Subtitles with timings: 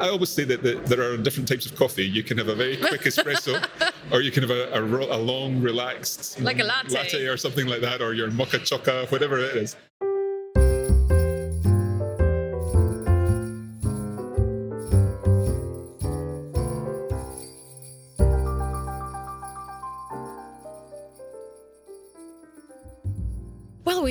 [0.00, 2.06] I always say that, that there are different types of coffee.
[2.06, 3.62] You can have a very quick espresso,
[4.12, 6.94] or you can have a, a, a long, relaxed Like a latte.
[6.94, 9.76] latte or something like that, or your mocha choca, whatever it is.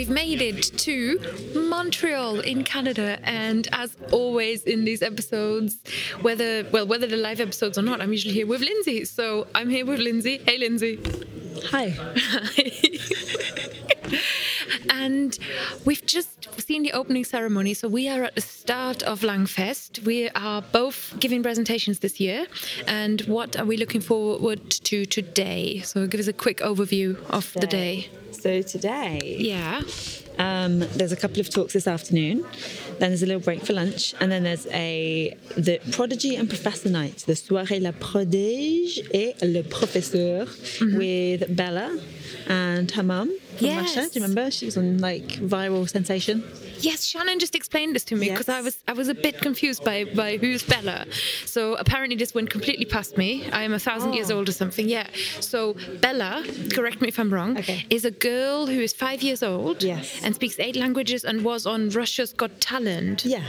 [0.09, 1.19] We've made it to
[1.53, 5.77] Montreal in Canada, and as always in these episodes,
[6.21, 9.05] whether well whether the live episodes or not, I'm usually here with Lindsay.
[9.05, 10.37] So I'm here with Lindsay.
[10.37, 10.99] Hey, Lindsay.
[11.65, 11.95] Hi.
[14.89, 15.37] and
[15.85, 17.73] we've just seen the opening ceremony.
[17.73, 20.03] So we are at the start of Langfest.
[20.05, 22.47] We are both giving presentations this year.
[22.87, 25.81] And what are we looking forward to today?
[25.81, 28.09] So give us a quick overview of the day.
[28.41, 29.81] So today, Yeah.
[30.37, 32.45] um, there's a couple of talks this afternoon.
[32.99, 36.89] Then there's a little break for lunch, and then there's a the Prodigy and Professor
[36.89, 40.47] night, the soirée la prodige et le professeur
[40.97, 41.99] with Bella
[42.47, 43.29] and her mum
[43.59, 43.95] from Yes.
[43.95, 44.09] Russia.
[44.13, 44.51] Do you remember?
[44.51, 46.43] She was on like viral sensation.
[46.79, 49.83] Yes, Shannon just explained this to me because I was I was a bit confused
[49.83, 51.05] by by who's Bella.
[51.45, 53.29] So apparently this went completely past me.
[53.51, 54.37] I am a thousand years Oh.
[54.37, 54.87] old or something.
[54.89, 55.07] Yeah.
[55.51, 56.43] So Bella,
[56.77, 57.85] correct me if I'm wrong, Okay.
[57.89, 59.83] is a girl who is five years old.
[59.83, 60.21] Yes.
[60.23, 63.25] And speaks eight languages and was on Russia's Got Talent.
[63.25, 63.43] Yeah,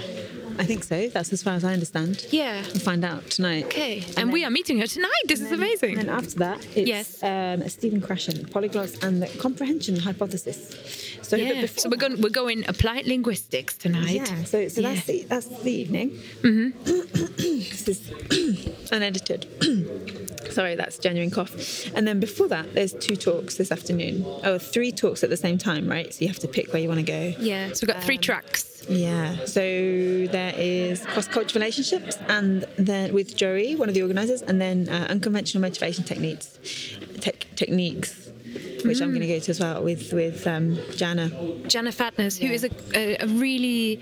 [0.59, 1.09] I think so.
[1.09, 2.27] That's as far as I understand.
[2.31, 2.63] Yeah.
[2.73, 3.65] We'll find out tonight.
[3.67, 4.05] Okay.
[4.17, 5.25] And, we are meeting her tonight.
[5.27, 5.99] This is amazing.
[5.99, 7.23] And after that, it's Yes.
[7.23, 11.17] um, Stephen Krashen, polyglots and the comprehension hypothesis.
[11.23, 11.61] So, yeah.
[11.63, 14.11] before So we're going we're going applied linguistics tonight.
[14.11, 15.15] Yeah, so, so that's Yeah.
[15.15, 16.19] the that's the evening.
[16.43, 19.47] this is unedited.
[20.51, 21.87] Sorry, that's genuine cough.
[21.95, 24.25] And then before that, there's two talks this afternoon.
[24.43, 26.13] Oh, three talks at the same time, right?
[26.13, 27.35] So you have to pick where you want to go.
[27.39, 27.73] Yeah.
[27.73, 28.85] So we've got three tracks.
[28.89, 29.45] Yeah.
[29.45, 34.89] So there is cross-cultural relationships, and then with Joey, one of the organisers, and then
[34.89, 36.59] uh, unconventional motivation techniques,
[37.21, 38.30] tech techniques,
[38.85, 41.31] which I'm going to go to as well with with um, Jana.
[41.67, 44.01] Jana Fadness, who is a, a, a really,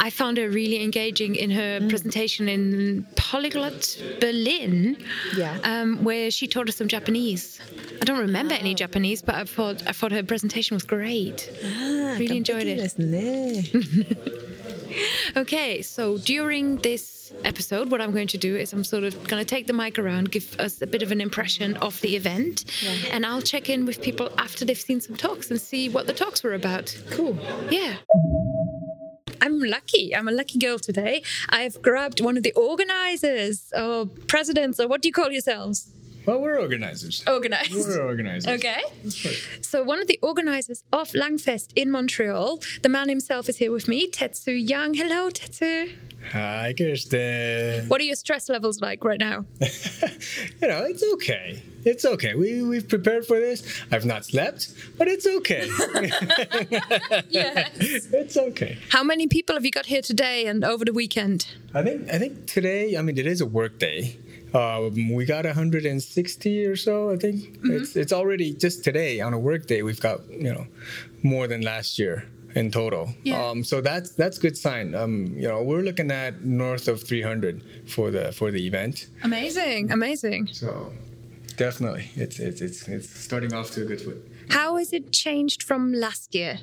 [0.00, 4.96] I found her really engaging in her presentation in Polyglot Berlin,
[5.36, 5.58] Yeah.
[5.64, 7.60] um, where she taught us some Japanese.
[8.00, 11.50] I don't remember any Japanese, but I thought I thought her presentation was great.
[11.64, 12.80] Ah, Really enjoyed it.
[15.36, 19.40] Okay, so during this episode, what I'm going to do is I'm sort of going
[19.40, 22.64] to take the mic around, give us a bit of an impression of the event,
[23.10, 26.12] and I'll check in with people after they've seen some talks and see what the
[26.12, 26.96] talks were about.
[27.10, 27.38] cool.
[27.70, 27.96] Yeah.
[29.42, 30.14] I'm lucky.
[30.14, 31.22] I'm a lucky girl today.
[31.48, 35.90] I've grabbed one of the organizers or presidents or what do you call yourselves?
[36.30, 37.24] Well, we're organizers.
[37.26, 37.74] Organized.
[37.74, 38.46] We're organizers.
[38.46, 38.82] Okay.
[39.62, 43.88] So one of the organizers of Langfest in Montreal, the man himself is here with
[43.88, 44.94] me, Tetsu Young.
[44.94, 45.90] Hello, Tetsu.
[46.30, 47.88] Hi, Kirsten.
[47.88, 49.44] What are your stress levels like right now?
[50.62, 51.62] You know, it's okay.
[51.84, 52.34] It's okay.
[52.34, 53.64] We we've prepared for this.
[53.90, 55.66] I've not slept, but it's okay.
[57.30, 57.70] yes.
[58.12, 58.78] it's okay.
[58.90, 61.46] How many people have you got here today and over the weekend?
[61.74, 62.98] I think I think today.
[62.98, 64.18] I mean, it is a work day.
[64.54, 67.10] Um, we got 160 or so.
[67.10, 67.72] I think Mm-hmm.
[67.72, 69.82] it's it's already just today on a work day.
[69.82, 70.66] We've got you know
[71.22, 73.14] more than last year in total.
[73.22, 73.40] Yeah.
[73.48, 74.94] Um, so that's that's good sign.
[74.94, 79.06] Um, you know, we're looking at north of 300 for the for the event.
[79.22, 80.48] Amazing, amazing.
[80.52, 80.92] So
[81.56, 84.18] definitely, it's it's it's it's starting off to a good foot.
[84.48, 86.58] How has it changed from last year?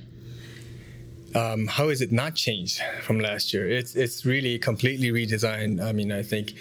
[1.36, 3.68] Um, how has it not changed from last year?
[3.70, 5.82] It's it's really completely redesigned.
[5.84, 6.54] I mean, I think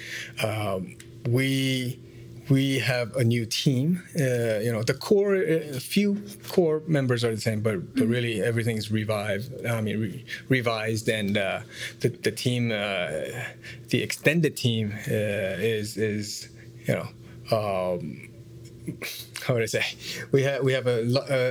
[0.43, 0.97] um,
[1.29, 2.01] we
[2.49, 4.03] we have a new team.
[4.19, 8.43] Uh, you know, the core, a few core members are the same, but but really
[8.43, 9.67] everything is revived.
[9.67, 11.61] I mean, re- revised, and uh,
[12.01, 13.11] the the team, uh,
[13.89, 16.49] the extended team uh, is is
[16.87, 17.09] you know.
[17.51, 18.29] Um,
[19.43, 19.85] how would I say?
[20.33, 21.03] We have we have a,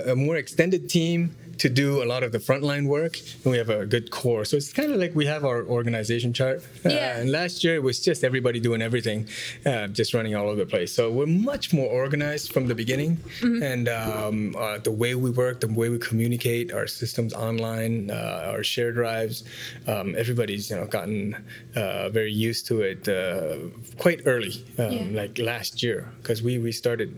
[0.08, 3.58] a, a more extended team to do a lot of the frontline work, and we
[3.58, 4.44] have a good core.
[4.46, 6.58] So it's kind of like we have our organization chart.
[6.86, 7.18] Uh, Yeah.
[7.20, 9.28] and last year it was just everybody doing everything,
[9.66, 10.92] uh, just running all over the place.
[10.92, 13.12] So we're much more organized from the beginning,
[13.72, 18.52] and um, uh, the way we work, the way we communicate, our systems online, uh,
[18.54, 19.44] our shared drives,
[19.88, 21.36] um, everybody's you know gotten
[21.76, 23.56] uh, very used to it uh,
[23.98, 25.22] quite early, um, Yeah.
[25.22, 27.10] like last year, because we we started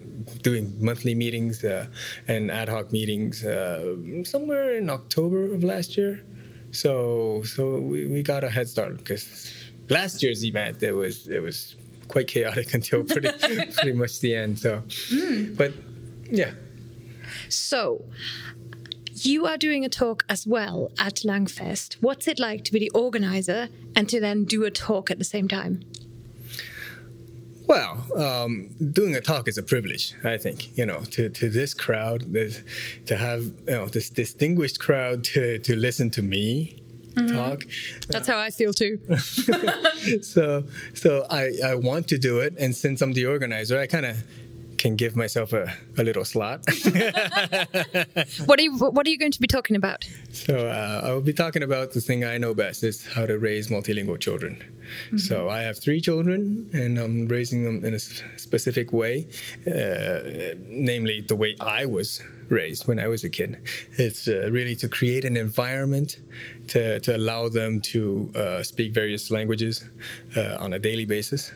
[0.43, 1.87] doing monthly meetings uh,
[2.27, 3.95] and ad hoc meetings uh,
[4.27, 6.23] somewhere in October of last year.
[6.71, 9.53] So so we, we got a head start because
[9.89, 11.75] last year's event it was it was
[12.07, 13.29] quite chaotic until pretty
[13.73, 14.59] pretty much the end.
[14.59, 15.53] So, hmm.
[15.55, 15.73] but
[16.29, 16.51] yeah,
[17.49, 18.05] So,
[19.13, 21.95] you are doing a talk as well at Langfest.
[22.01, 25.25] What's it like to be the organizer and to then do a talk at the
[25.25, 25.83] same time?
[27.67, 30.77] Well, um, doing a talk is a privilege, I think.
[30.77, 32.61] You know, to, to this crowd, this,
[33.05, 36.81] to have you know this distinguished crowd to to listen to me
[37.17, 37.35] mm-hmm.
[37.35, 37.65] talk.
[38.07, 38.99] That's how I feel too.
[40.21, 44.05] so so I I want to do it, and since I'm the organizer, I kind
[44.05, 44.23] of
[44.77, 46.65] can give myself a, a little slot.
[48.45, 50.07] what are you What are you going to be talking about?
[50.31, 53.37] So uh, I will be talking about the thing I know best is how to
[53.39, 54.63] raise multilingual children.
[55.07, 55.17] Mm-hmm.
[55.17, 59.27] So I have three children, and I'm raising them in a specific way,
[59.67, 63.57] uh, namely the way I was raised when I was a kid.
[63.97, 66.19] It's uh, really to create an environment
[66.69, 69.83] to, to allow them to uh, speak various languages
[70.35, 71.51] uh, on a daily basis.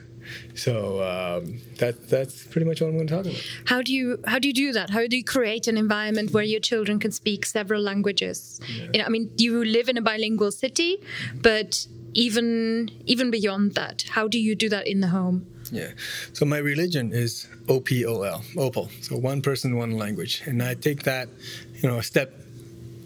[0.55, 3.41] So um, that that's pretty much what I'm going to talk about.
[3.65, 4.89] How do you how do you do that?
[4.89, 8.59] How do you create an environment where your children can speak several languages?
[8.67, 8.83] Yeah.
[8.93, 10.97] You know, I mean, you live in a bilingual city,
[11.35, 15.45] but even even beyond that, how do you do that in the home?
[15.71, 15.91] Yeah.
[16.33, 18.89] So my religion is OPOL, Opal.
[19.01, 21.29] So one person, one language, and I take that,
[21.81, 22.33] you know, a step.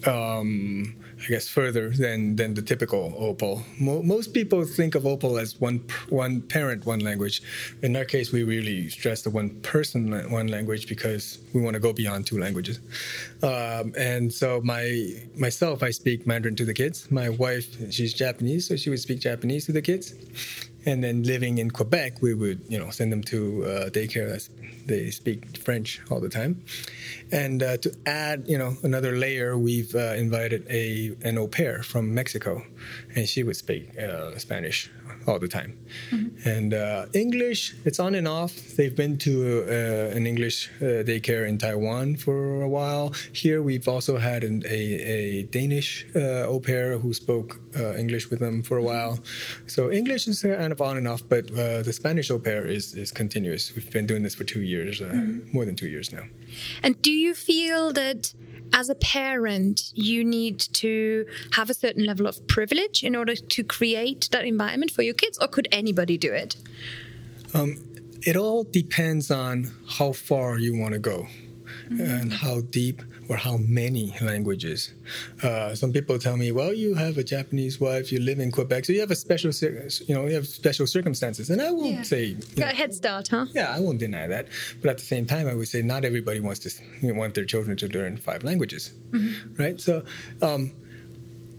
[0.07, 0.95] Um,
[1.25, 3.63] I guess further than than the typical Opal.
[3.80, 7.42] Mo- most people think of Opal as one one parent, one language.
[7.81, 11.80] In our case, we really stress the one person, one language because we want to
[11.80, 12.80] go beyond two languages.
[13.42, 17.10] Um, and so my myself, I speak Mandarin to the kids.
[17.10, 20.13] My wife, she's Japanese, so she would speak Japanese to the kids.
[20.85, 24.49] And then living in Quebec, we would you know send them to uh, daycare.
[24.85, 26.63] They speak French all the time.
[27.31, 31.81] And uh, to add, you know, another layer, we've uh, invited a an au pair
[31.83, 32.63] from Mexico,
[33.15, 34.91] and she would speak uh, Spanish
[35.27, 35.77] all the time.
[36.12, 36.50] Mm-hmm.
[36.50, 38.54] And uh, English, it's on and off.
[38.75, 43.13] They've been to uh, an English uh, daycare in Taiwan for a while.
[43.33, 44.80] Here, we've also had an, a,
[45.18, 49.19] a, Danish uh, au pair who spoke uh, English with them for a while.
[49.68, 52.94] So English is kind of on and off, but uh, the Spanish au pair is,
[52.95, 53.74] is continuous.
[53.75, 55.51] We've been doing this for two years, mm-hmm.
[55.54, 56.24] more than two years now.
[56.83, 58.33] And do you feel that?
[58.73, 63.63] As a parent, you need to have a certain level of privilege in order to
[63.63, 66.56] create that environment for your kids, or could anybody do it?
[67.53, 67.83] Um,
[68.23, 71.27] it all depends on how far you want to go
[71.89, 72.01] mm-hmm.
[72.01, 74.94] and how deep or how many languages.
[75.44, 78.86] Uh, some people tell me, "Well, you have a Japanese wife, you live in Quebec,
[78.86, 79.51] so you have a special,
[80.07, 82.04] you know, you have special circumstances." And I won't yeah.
[82.04, 83.45] say got know, a head start, huh?
[83.54, 84.48] Yeah, I won't deny that.
[84.81, 86.69] But at the same time, I would say not everybody wants to
[87.01, 89.62] you know, want their children to learn five languages, mm-hmm.
[89.62, 89.80] right?
[89.80, 90.04] So.
[90.42, 90.74] Um,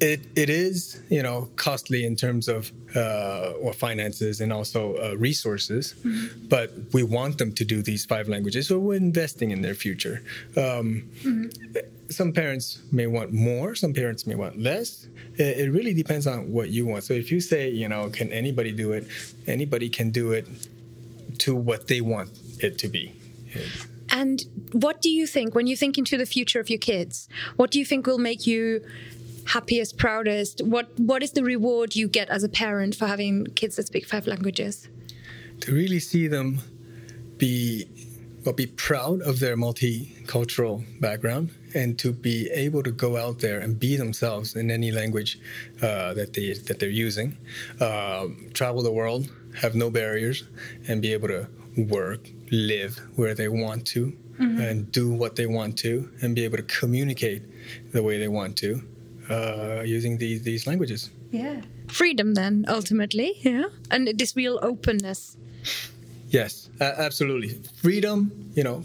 [0.00, 5.16] it it is you know costly in terms of uh, or finances and also uh,
[5.16, 6.46] resources, mm-hmm.
[6.48, 10.22] but we want them to do these five languages, so we're investing in their future.
[10.56, 11.46] Um, mm-hmm.
[12.08, 15.08] Some parents may want more, some parents may want less.
[15.34, 17.04] It, it really depends on what you want.
[17.04, 19.06] So if you say you know can anybody do it,
[19.46, 20.46] anybody can do it
[21.38, 23.14] to what they want it to be.
[24.10, 27.28] And what do you think when you think into the future of your kids?
[27.56, 28.84] What do you think will make you
[29.46, 30.60] happiest, proudest?
[30.64, 34.06] What What is the reward you get as a parent for having kids that speak
[34.06, 34.88] five languages?
[35.60, 36.60] To really see them
[37.38, 37.87] be
[38.46, 43.58] well, be proud of their multicultural background and to be able to go out there
[43.58, 45.40] and be themselves in any language
[45.82, 47.37] uh, that they that they're using,
[47.81, 49.28] uh, travel the world,
[49.60, 50.44] have no barriers,
[50.87, 54.60] and be able to work, live where they want to, mm-hmm.
[54.60, 57.43] and do what they want to, and be able to communicate
[57.93, 58.81] the way they want to,
[59.31, 61.11] uh, using these these languages.
[61.31, 65.37] Yeah, freedom then ultimately, yeah, and this real openness.
[66.29, 67.61] Yes, uh, absolutely.
[67.83, 68.83] Freedom, you know,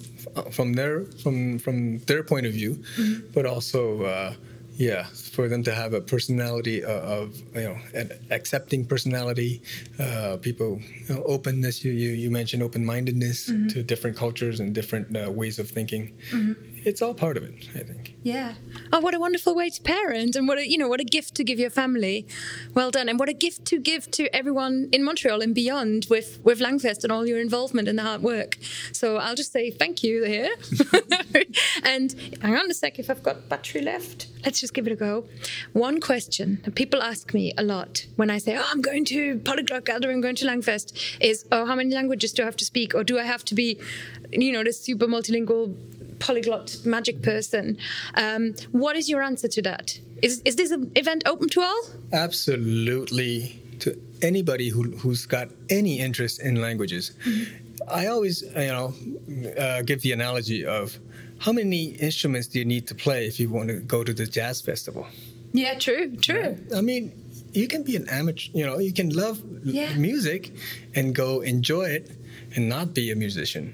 [0.52, 3.28] from their from from their point of view, mm-hmm.
[3.34, 4.04] but also.
[4.04, 4.34] Uh,
[4.78, 9.62] yeah, for them to have a personality of, you know, an accepting personality,
[10.00, 11.84] uh, people, you know, openness.
[11.84, 13.68] You, you, you mentioned open mindedness mm-hmm.
[13.70, 16.14] to different cultures and different uh, ways of thinking.
[16.32, 18.16] Mm-hmm it's all part of it, I think.
[18.24, 18.56] Yeah.
[18.92, 21.36] Oh, what a wonderful way to parent, and what a you know what a gift
[21.36, 22.28] to give your family.
[22.74, 26.40] Well done, and what a gift to give to everyone in Montreal and beyond with
[26.44, 28.58] with Langfest and all your involvement in the hard work.
[28.92, 30.50] So I'll just say thank you here.
[31.84, 34.96] and hang on a sec, if I've got battery left, let's just give it a
[34.96, 35.21] go.
[35.74, 39.40] One question that people ask me a lot when I say, "Oh, I'm going to
[39.40, 42.66] Polyglot Gathering, I'm going to Langfest," is, "Oh, how many languages do I have to
[42.66, 43.80] speak, or do I have to be,
[44.32, 45.75] you know, this super multilingual?"
[46.22, 47.78] polyglot magic person.
[48.13, 50.00] Um, what is your answer to that?
[50.22, 51.84] Is, is this an event open to all?
[52.13, 57.12] Absolutely to anybody who, who's got any interest in languages.
[57.88, 58.94] I always, you know,
[59.58, 61.00] uh, give the analogy of
[61.42, 64.28] how many instruments do you need to play if you want to go to the
[64.38, 65.04] jazz festival?
[65.54, 66.58] Yeah, true, true.
[66.76, 67.12] I mean,
[67.52, 69.94] you can be an amateur, you know, you can love Yeah.
[70.10, 70.52] music
[70.96, 72.06] and go enjoy it
[72.56, 73.66] and not be a musician,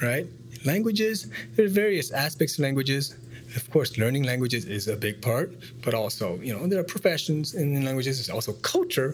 [0.00, 0.26] right?
[0.64, 3.14] Languages, there are various aspects of languages.
[3.56, 5.48] Of course, learning languages is a big part,
[5.84, 8.12] but also, you know, there are professions in languages.
[8.18, 9.10] There's also culture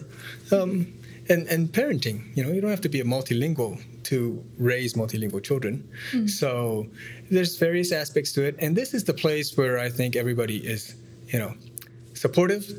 [0.51, 0.87] um,
[1.29, 2.17] and, and parenting.
[2.35, 5.73] You know, you don't have to be a multilingual to raise multilingual children.
[6.27, 6.87] So
[7.33, 8.55] there's various aspects to it.
[8.59, 10.95] And this is the place where I think everybody is,
[11.27, 11.53] you know,
[12.13, 12.69] supportive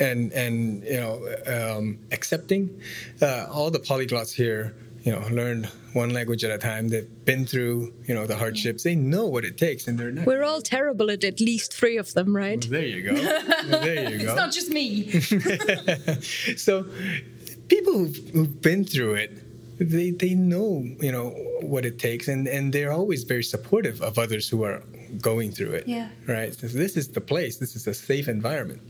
[0.00, 1.14] and and you know
[1.46, 2.80] um, accepting.
[3.20, 6.88] Uh, all the polyglots here, you know, learn one language at a time.
[6.88, 8.82] They've been through you know the hardships.
[8.82, 10.26] They know what it takes, and they're not.
[10.26, 12.60] We're all terrible at at least three of them, right?
[12.68, 13.14] there you go.
[13.66, 14.24] there you go.
[14.24, 15.10] It's not just me.
[16.56, 16.86] so
[17.68, 19.43] people who've, who've been through it
[19.78, 21.30] they, they know you know
[21.62, 24.82] what it takes and, and they're always very supportive of others who are
[25.20, 26.08] going through it Yeah.
[26.26, 28.80] right so this is the place this is a safe environment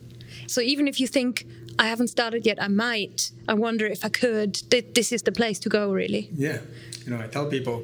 [0.46, 1.46] So even if you think
[1.78, 3.32] I haven't started yet, I might.
[3.48, 4.52] I wonder if I could.
[4.70, 6.28] Th- This is the place to go, really.
[6.46, 6.58] yeah
[7.04, 7.76] you know i tell people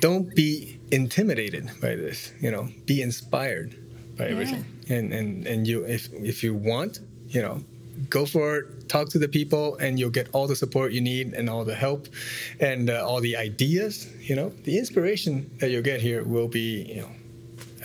[0.00, 3.70] don't be intimidated by this you know be inspired
[4.18, 6.02] by everything and and and you if
[6.32, 7.00] if you want
[7.34, 7.56] you know
[8.08, 11.34] go for it talk to the people and you'll get all the support you need
[11.34, 12.08] and all the help
[12.60, 16.82] and uh, all the ideas you know the inspiration that you'll get here will be
[16.94, 17.10] you know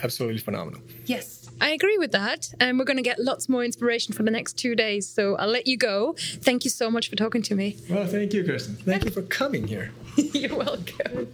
[0.03, 1.39] absolutely phenomenal Yes.
[1.61, 2.51] I agree with that.
[2.59, 5.07] And we're going to get lots more inspiration for the next two days.
[5.07, 6.15] So I'll let you go.
[6.17, 7.77] Thank you so much for talking to me.
[7.89, 11.27] well thank you kristen thank you for coming here You're welcome.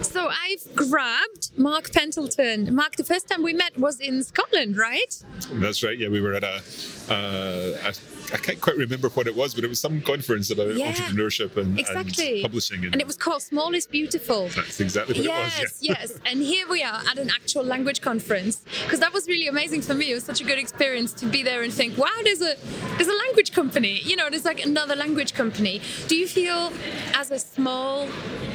[0.00, 2.74] So I've grabbed Mark Pendleton.
[2.74, 5.22] Mark, the first time we met was in Scotland, right?
[5.52, 5.98] That's right.
[5.98, 6.62] Yeah, we were at a.
[7.08, 7.92] Uh, a
[8.32, 10.90] I can't quite remember what it was, but it was some conference about Yeah.
[10.92, 12.32] entrepreneurship and, Exactly.
[12.34, 14.48] and publishing, And it was called Small is Beautiful.
[14.48, 15.78] that's exactly what yes, it was.
[15.82, 15.94] Yeah.
[16.00, 16.12] yes.
[16.24, 19.94] And here we are at an actual language conference because that was really amazing for
[19.94, 20.10] me.
[20.10, 22.56] It was such a good experience to be there and think, wow, there's a
[22.96, 24.00] there's a language company.
[24.02, 25.80] You know, there's like another language company.
[26.08, 26.72] Do you feel
[27.14, 28.08] as a small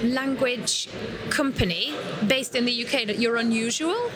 [0.03, 0.89] language
[1.29, 1.93] company
[2.27, 4.11] based in the UK that you're unusual?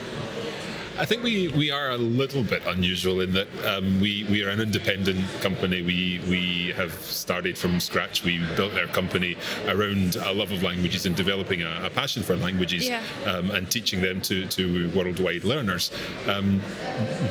[0.97, 4.49] I think we, we are a little bit unusual in that um, we, we are
[4.49, 5.81] an independent company.
[5.81, 8.23] We we have started from scratch.
[8.23, 9.35] We built our company
[9.67, 13.01] around a love of languages and developing a, a passion for languages Yeah.
[13.25, 15.91] um, and teaching them to, to worldwide learners.
[16.27, 16.59] Um,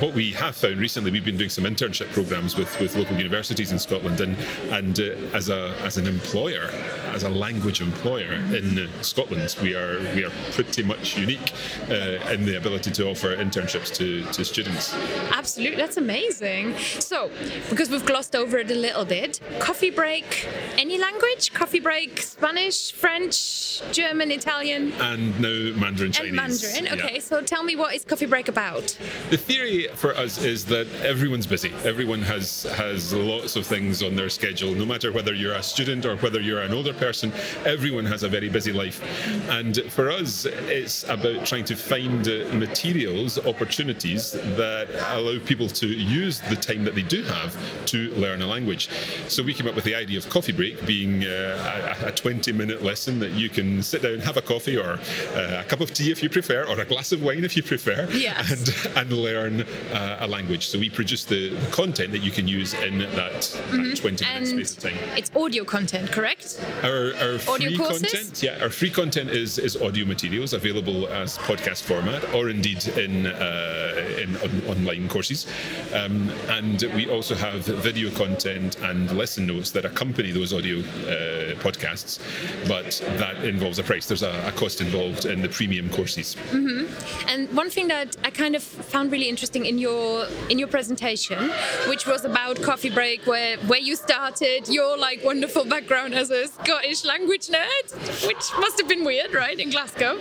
[0.01, 3.71] what we have found recently, we've been doing some internship programs with, with local universities
[3.71, 4.37] in Scotland, and
[4.71, 6.69] and uh, as a as an employer,
[7.15, 11.53] as a language employer in Scotland, we are we are pretty much unique
[11.91, 14.95] uh, in the ability to offer internships to, to students.
[15.33, 16.77] Absolutely, that's amazing.
[16.79, 17.31] So,
[17.71, 21.53] because we've glossed over it a little bit, coffee break, any language?
[21.53, 26.29] Coffee break, Spanish, French, German, Italian, And now Mandarin Chinese.
[26.29, 26.85] and Mandarin.
[26.87, 27.05] Yeah.
[27.07, 28.97] Okay, so tell me what is coffee break about?
[29.31, 31.73] The theory for us is that everyone's busy.
[31.85, 34.75] Everyone has has lots of things on their schedule.
[34.75, 37.33] No matter whether you're a student or whether you're an older person,
[37.65, 39.01] everyone has a very busy life.
[39.51, 42.25] And for us, it's about trying to find
[42.59, 48.43] materials, opportunities that allow people to use the time that they do have to learn
[48.43, 48.89] a language.
[49.29, 52.53] So we came up with the idea of coffee break being uh, a, a 20
[52.53, 54.93] minute lesson that you can sit down, have a coffee or
[55.35, 57.63] uh, a cup of tea if you prefer, or a glass of wine if you
[57.63, 58.51] prefer, Yes.
[58.51, 60.69] and and learn uh, a language.
[60.69, 64.47] So we produce the, content that you can use in that, that 20 minute And
[64.47, 64.99] space of time.
[65.17, 66.61] it's audio content, correct?
[66.83, 68.03] Our, our Audio free courses?
[68.13, 72.87] content, yeah, our free content is, is audio materials available as podcast format, or indeed
[72.97, 75.47] in uh, in on, online courses.
[75.95, 81.55] Um, and we also have video content and lesson notes that accompany those audio uh,
[81.61, 82.19] podcasts,
[82.69, 84.07] but that involves a price.
[84.07, 86.37] There's a, a cost involved in the premium courses.
[87.29, 91.51] And one thing that I kind of found really interesting in your in your presentation,
[91.89, 96.49] which was about coffee break, where where you started your like wonderful background as a
[96.49, 100.19] Scottish language nerd, which must have been weird, right, in Glasgow.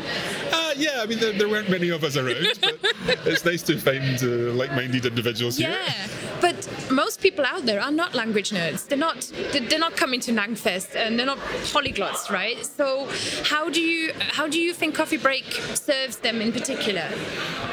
[0.51, 2.79] Uh, yeah, I mean, there, there weren't many of us around, but
[3.25, 5.69] it's nice to find uh, like-minded individuals here.
[5.69, 6.07] Yeah,
[6.39, 6.57] but
[6.91, 8.87] most people out there are not language nerds.
[8.87, 9.31] They're not.
[9.51, 11.39] They're not coming to Langfest, and they're not
[11.73, 12.65] polyglots, right?
[12.65, 13.07] So
[13.43, 17.07] how do you how do you think Coffee Break serves them in particular?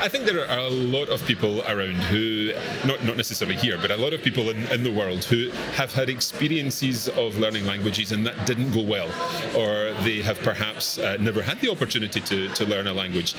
[0.00, 2.52] I think there are a lot of people around who,
[2.87, 5.93] not not necessarily here, but a lot of people in, in the world who have
[5.93, 9.09] had experiences of learning languages and that didn't go well,
[9.57, 13.35] or they have perhaps uh, never had the opportunity to, to learn a language.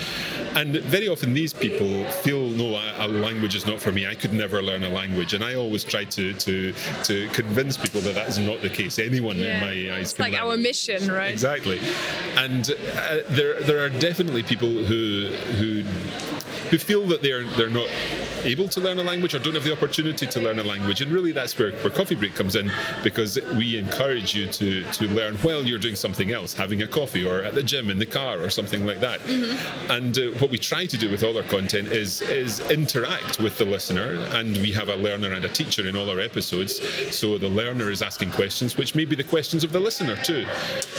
[0.56, 4.08] And very often these people feel, no, a, a language is not for me.
[4.08, 5.34] I could never learn a language.
[5.34, 6.74] And I always try to to,
[7.04, 8.99] to convince people that that is not the case.
[9.00, 9.56] Anyone Yeah.
[9.56, 11.32] in my eyes It's like learn our mission, right?
[11.32, 11.80] Exactly,
[12.38, 15.28] and uh, there there are definitely people who
[15.58, 15.82] who
[16.70, 17.90] who feel that they're they're not
[18.44, 21.12] able to learn a language or don't have the opportunity to learn a language, and
[21.12, 22.72] really that's where, where Coffee Break comes in
[23.04, 27.26] because we encourage you to to learn while you're doing something else, having a coffee
[27.26, 29.20] or at the gym, in the car, or something like that.
[29.90, 33.58] And uh, what we try to do with all our content is is interact with
[33.58, 36.80] the listener, and we have a learner and a teacher in all our episodes.
[37.16, 40.46] So the learner is asking questions, which may be the questions of the listener too,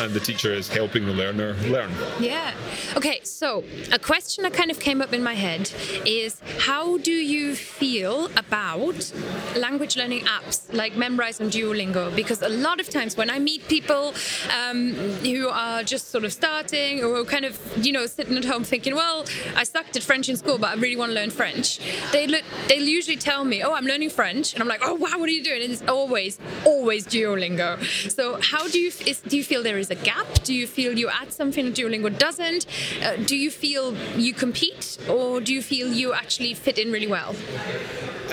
[0.00, 1.90] and the teacher is helping the learner learn.
[2.18, 2.54] Yeah.
[2.96, 5.70] Okay, so a question that kind of came up in my head
[6.04, 9.12] is how do you feel about
[9.56, 12.14] language learning apps like Memrise and Duolingo?
[12.14, 14.14] Because a lot of times when I meet people
[14.58, 14.94] um,
[15.24, 18.94] who are just sort of starting or kind of, you know, sitting at home thinking,
[18.94, 19.24] well,
[19.56, 21.78] I sucked at French in school, but I really want to learn French,
[22.12, 24.52] they look, they'll usually tell me, oh, I'm learning French.
[24.54, 25.62] And I'm like, oh, wow, what are you doing?
[25.62, 27.70] And it's always, always Duolingo.
[28.10, 30.26] So how do you, is, do you feel there is a gap?
[30.44, 32.66] Do you feel you add something Duolingo doesn't?
[33.02, 37.06] Uh, do you feel you compete or do you feel you actually fit in really
[37.06, 37.19] well?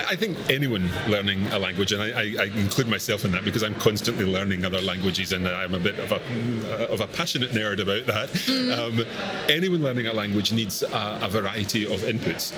[0.08, 3.62] I think anyone learning a language, and I, I, I include myself in that because
[3.62, 7.80] I'm constantly learning other languages, and I'm a bit of a of a passionate nerd
[7.80, 8.78] about that.
[8.78, 9.04] Um,
[9.48, 12.54] anyone learning a language needs a, a variety of inputs.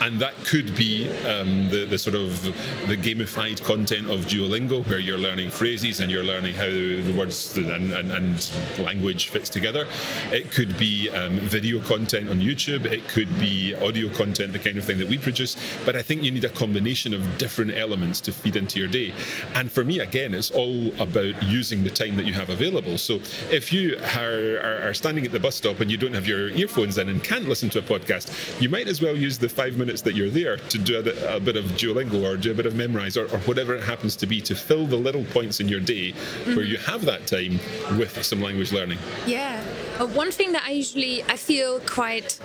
[0.00, 4.98] And that could be um, the, the sort of the gamified content of Duolingo, where
[4.98, 9.86] you're learning phrases and you're learning how the words and, and, and language fits together.
[10.32, 12.86] It could be um, video content on YouTube.
[12.86, 15.56] It could be audio content, the kind of thing that we produce.
[15.84, 19.12] But I think you need a combination of different elements to feed into your day.
[19.54, 22.96] And for me, again, it's all about using the time that you have available.
[22.98, 26.48] So if you are, are, standing at the bus stop and you don't have your
[26.50, 29.76] earphones in and can't listen to a podcast, you might as well use the five
[29.90, 32.64] minutes that you're there to do a, a bit of Duolingo or do a bit
[32.64, 35.68] of Memrise or, or whatever it happens to be to fill the little points in
[35.68, 36.12] your day
[36.44, 37.58] where you have that time
[37.98, 38.98] with some language learning.
[39.26, 39.60] Yeah.
[39.98, 42.38] Uh, one thing that I usually I feel quite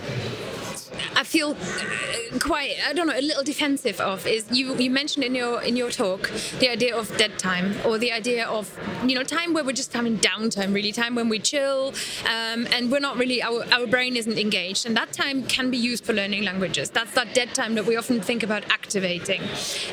[1.15, 5.23] I feel uh, quite I don't know a little defensive of is you you mentioned
[5.23, 8.65] in your in your talk the idea of dead time or the idea of
[9.05, 11.93] you know time where we're just having downtime really time when we chill
[12.25, 14.85] um, and we're not really our, our brain isn't engaged.
[14.85, 16.89] And that time can be used for learning languages.
[16.89, 19.41] That's that dead time that we often think about activating.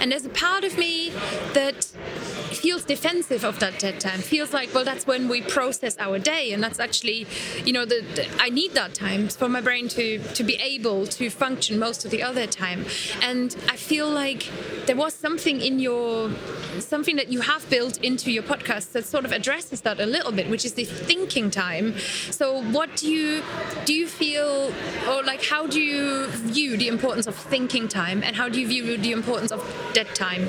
[0.01, 1.11] And there's a part of me
[1.55, 1.89] that
[2.57, 6.53] feels defensive of that dead time feels like well that's when we process our day.
[6.53, 7.27] And that's actually
[7.65, 11.07] you know the, the i need that time for my brain to to be able
[11.07, 12.85] to function most of the other time.
[13.23, 14.51] And i feel like
[14.87, 16.31] there was something in your
[16.79, 20.33] something that you have built into your podcast that sort of addresses that a little
[20.33, 21.99] bit which is the thinking time.
[22.31, 23.43] So what do you
[23.85, 24.73] do you feel
[25.09, 28.23] or like how do you view the importance of thinking time?
[28.23, 29.61] And how do you view the importance of
[29.93, 30.49] dead time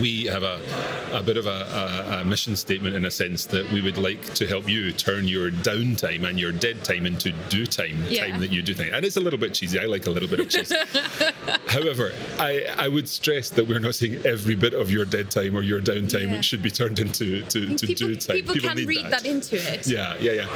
[0.00, 0.60] we have a,
[1.12, 4.34] a bit of a, a, a mission statement in a sense that we would like
[4.34, 8.26] to help you turn your downtime and your dead time into do time, Yeah.
[8.28, 8.90] time that you do things.
[8.92, 9.78] And it's a little bit cheesy.
[9.78, 10.72] I like a little bit of cheese.
[11.68, 15.56] However, I, I would stress that we're not saying every bit of your dead time
[15.56, 16.40] or your downtime Yeah.
[16.40, 18.36] should be turned into to, to people, do time.
[18.36, 19.24] people, can need read that.
[19.24, 20.48] into it yeah, yeah, yeah.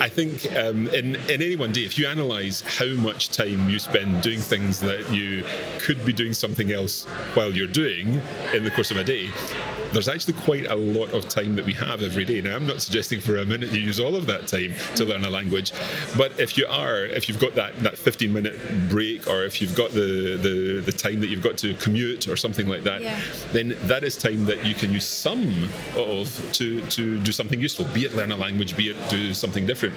[0.00, 3.78] I think um, in, in any one day, if you analyse how much time you
[3.78, 5.44] spend doing things that you
[5.80, 7.04] could be doing something else
[7.34, 8.20] while you're doing
[8.54, 9.30] in the course of a day,
[9.96, 12.42] there's actually quite a lot of time that we have every day.
[12.42, 15.24] Now, I'm not suggesting for a minute you use all of that time to learn
[15.24, 15.72] a language,
[16.18, 19.74] but if you are, if you've got that, that 15 minute break, or if you've
[19.74, 23.18] got the, the, the time that you've got to commute or something like that, Yeah.
[23.52, 27.86] then that is time that you can use some of to, to do something useful,
[27.86, 29.94] be it learn a language, be it do something different.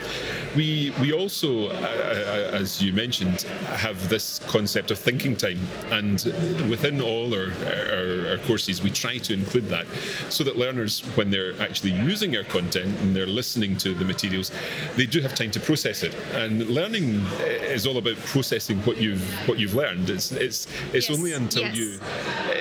[0.56, 3.42] We we also, uh, as you mentioned,
[3.76, 5.60] have this concept of thinking time,
[5.92, 6.24] and
[6.70, 9.89] within all our, our, our courses, we try to include that
[10.30, 14.52] so that learners, when they're actually using our content and they're listening to the materials,
[14.96, 16.14] they do have time to process it.
[16.34, 20.10] And learning is all about processing what you've what you've learned.
[20.10, 21.76] It's it's it's Yes, only until yes.
[21.78, 22.00] you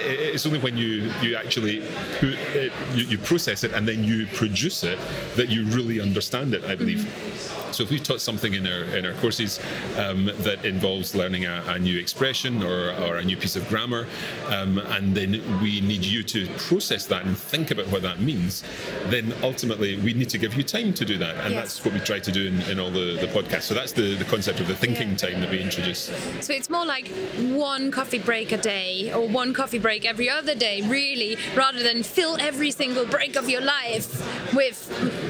[0.09, 1.83] it's only when you you actually
[2.19, 4.99] put it, you, you process it and then you produce it
[5.37, 6.65] that you really understand it.
[6.65, 6.99] I believe.
[6.99, 7.58] Mm-hmm.
[7.79, 9.61] So if we've taught something in our in our courses
[9.99, 14.09] um, that involves learning a, a, new expression or, or a new piece of grammar,
[14.49, 18.65] um, and then we need you to process that and think about what that means,
[19.11, 21.63] then ultimately we need to give you time to do that, and Yes.
[21.63, 23.69] that's what we try to do in, in all the, the podcasts.
[23.71, 25.29] So that's the, the concept of the thinking Yeah.
[25.29, 26.11] time that we introduce.
[26.41, 30.57] So it's more like one coffee break a day or one coffee break every other
[30.57, 34.09] day, really, rather than fill every single break of your life
[34.53, 34.79] with,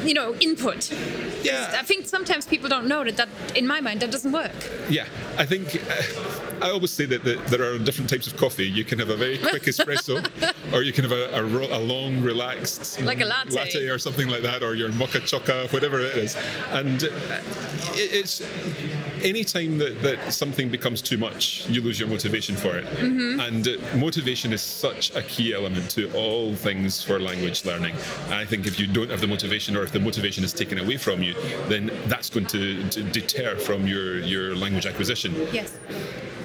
[0.02, 0.90] you know, input.
[1.42, 1.76] Yeah.
[1.78, 4.52] I think sometimes people don't know that, that in my mind, that doesn't work.
[4.88, 8.66] Yeah, I think uh, I always say that, that there are different types of coffee.
[8.66, 10.24] You can have a very quick espresso,
[10.72, 13.88] or you can have a, a, ro- a long, relaxed Like a latte.
[13.88, 16.36] or something like that, or your mocha choca, whatever it is.
[16.70, 17.12] And it,
[17.94, 18.42] it's
[19.22, 22.84] any time that, that something becomes too much, you lose your motivation for it.
[22.86, 23.40] Mm-hmm.
[23.40, 27.94] And motivation is such a key element to all things for language learning.
[28.30, 30.96] I think if you don't have the motivation, or if the motivation is taken away
[30.96, 31.34] from you,
[31.68, 35.76] then that's going to, to deter from your, your language acquisition Yes.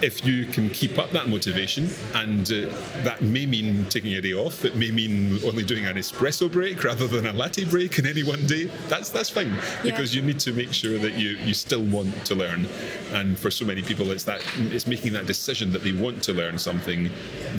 [0.04, 2.68] If you can keep up that motivation, and uh,
[3.04, 6.84] that may mean taking a day off, it may mean only doing an espresso break
[6.84, 8.66] rather than a latte break in any one day.
[8.90, 12.36] That's that's fine because you need to make sure that you you still want to
[12.36, 12.68] learn.
[13.14, 16.34] And for so many people, it's that it's making that decision that they want to
[16.34, 17.10] learn something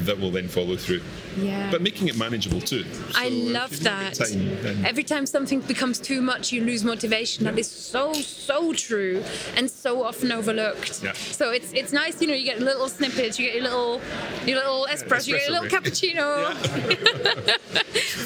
[0.07, 1.01] that will then follow through.
[1.39, 1.71] Yeah.
[1.71, 2.85] But making it manageable too.
[3.15, 4.15] I So if love that.
[4.15, 7.45] Time, Every time something becomes too much, you lose motivation.
[7.45, 9.23] That is so so true
[9.57, 11.03] and so often overlooked.
[11.03, 11.13] Yeah.
[11.15, 14.01] So it's it's nice, you know, you get little snippets, you get your little
[14.47, 16.55] your little espresso, you get your little cappuccino.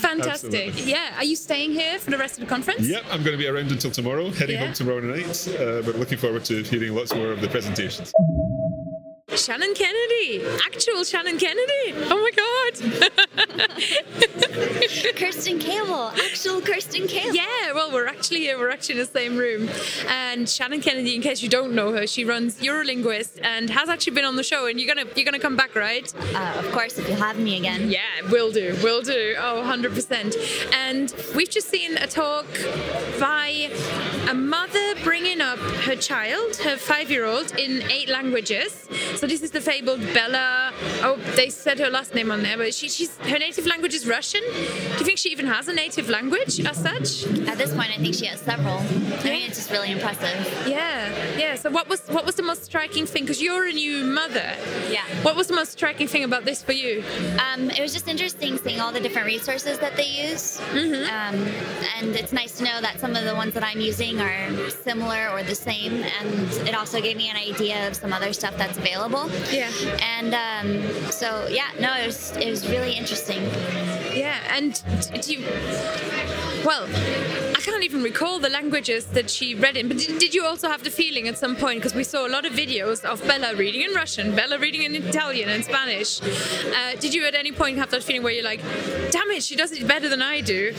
[0.00, 0.54] Fantastic.
[0.68, 0.90] Absolutely.
[0.90, 1.16] Yeah.
[1.16, 2.80] Are you staying here for the rest of the conference?
[2.86, 4.66] Yep, I'm going to be around until tomorrow, heading Yeah.
[4.66, 5.48] home tomorrow night.
[5.48, 8.12] Uh, but looking forward to hearing lots more of the presentations.
[9.36, 11.92] Shannon Kennedy, actual Shannon Kennedy.
[12.10, 12.72] Oh my God.
[15.16, 17.34] Kirsten Cable, actual Kirsten Cable.
[17.34, 18.58] Yeah, well, we're actually here.
[18.58, 19.68] We're actually in the same room.
[20.08, 24.14] And Shannon Kennedy, in case you don't know her, she runs Eurolinguiste and has actually
[24.14, 24.66] been on the show.
[24.66, 26.12] And you're gonna you're gonna come back, right?
[26.34, 27.90] Uh, of course, if you have me again.
[27.90, 29.34] Yeah, will do, will do.
[29.38, 30.72] Oh, 100%.
[30.72, 32.46] And we've just seen a talk
[33.20, 33.70] by
[34.28, 38.88] a mother bringing up her child, her five year old, in eight languages.
[39.18, 40.72] So this is the fabled Bella.
[41.02, 44.06] Oh, they said her last name on there, but she, she's her native language is
[44.06, 44.42] Russian.
[44.42, 47.26] Do you think she even has a native language as such?
[47.48, 48.78] At this point, I think she has several.
[48.78, 50.38] I mean, it's just really impressive.
[50.68, 51.56] Yeah, yeah.
[51.56, 53.24] So what was what was the most striking thing?
[53.24, 54.54] Because you're a new mother.
[54.88, 55.02] Yeah.
[55.22, 57.02] What was the most striking thing about this for you?
[57.44, 60.60] Um, it was just interesting seeing all the different resources that they use.
[60.70, 61.34] Um,
[61.98, 65.28] and it's nice to know that some of the ones that I'm using are similar
[65.30, 66.04] or the same.
[66.20, 69.07] And it also gave me an idea of some other stuff that's available.
[69.50, 69.70] Yeah.
[70.02, 73.42] And um, so, yeah, no, it was, it was really interesting.
[74.14, 74.82] Yeah, and
[75.22, 75.44] do you?
[76.64, 76.86] Well,
[77.70, 79.88] can't even recall the languages that she read in.
[79.88, 81.80] But did, did you also have the feeling at some point?
[81.80, 84.94] Because we saw a lot of videos of Bella reading in Russian, Bella reading in
[84.94, 86.22] Italian and Spanish.
[86.22, 88.62] Uh, did you at any point have that feeling where you're like,
[89.10, 90.72] "Damn it, she does it better than I do,"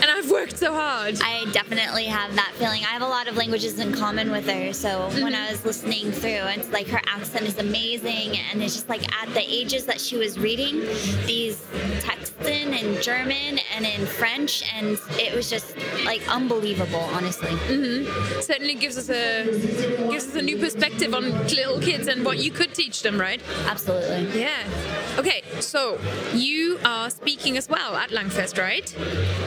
[0.00, 1.18] and I've worked so hard?
[1.22, 2.82] I definitely have that feeling.
[2.84, 4.72] I have a lot of languages in common with her.
[4.72, 8.38] So when I was listening through, it's like her accent is amazing.
[8.50, 10.80] And it's just like at the ages that she was reading
[11.26, 11.66] these
[12.00, 14.62] texts in, in German and in French.
[14.74, 17.50] And it was just like unbelievable, honestly.
[17.50, 18.42] Mhm.
[18.42, 19.44] certainly gives us a
[20.10, 23.40] gives us a new perspective on little kids and what you could teach them, right?
[23.66, 24.40] Absolutely.
[24.40, 24.62] Yeah.
[25.18, 25.98] Okay, so
[26.32, 28.94] you are speaking as well at Langfest, right?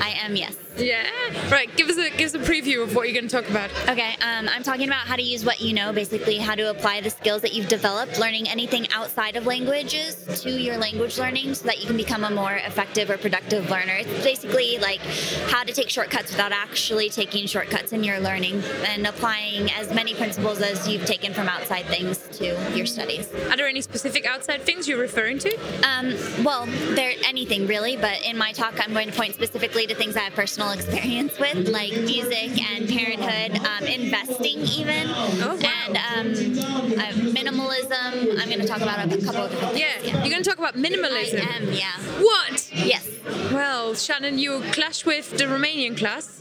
[0.01, 0.55] I am, yes.
[0.77, 1.03] Yeah.
[1.51, 1.69] Right.
[1.75, 3.69] Give us a give us a preview of what you're going to talk about.
[3.89, 7.01] Okay, um, I'm talking about how to use what you know, basically how to apply
[7.01, 11.65] the skills that you've developed, learning anything outside of languages to your language learning so
[11.67, 13.95] that you can become a more effective or productive learner.
[13.99, 15.01] It's basically like
[15.49, 20.13] how to take shortcuts without actually taking shortcuts in your learning and applying as many
[20.15, 23.27] principles as you've taken from outside things to your studies.
[23.49, 25.53] Are there any specific outside things you're referring to?
[25.85, 29.95] Um, well, there anything really, but in my talk, I'm going to point specifically to
[29.95, 35.07] things I have personal experience with, like music and parenthood, um, investing, even,
[35.43, 35.83] Oh, wow.
[35.89, 37.03] and um, uh,
[37.35, 38.39] minimalism.
[38.39, 39.97] I'm going to talk about a couple of different Yeah.
[39.99, 40.13] things.
[40.13, 41.45] You're going to talk about minimalism.
[41.45, 41.91] I am, yeah.
[42.21, 42.69] What?
[42.73, 43.09] Yes.
[43.51, 46.39] Well, Shannon, you clash with the Romanian class,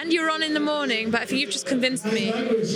[0.00, 1.10] and you're on in the morning.
[1.10, 2.32] But I think you've just convinced me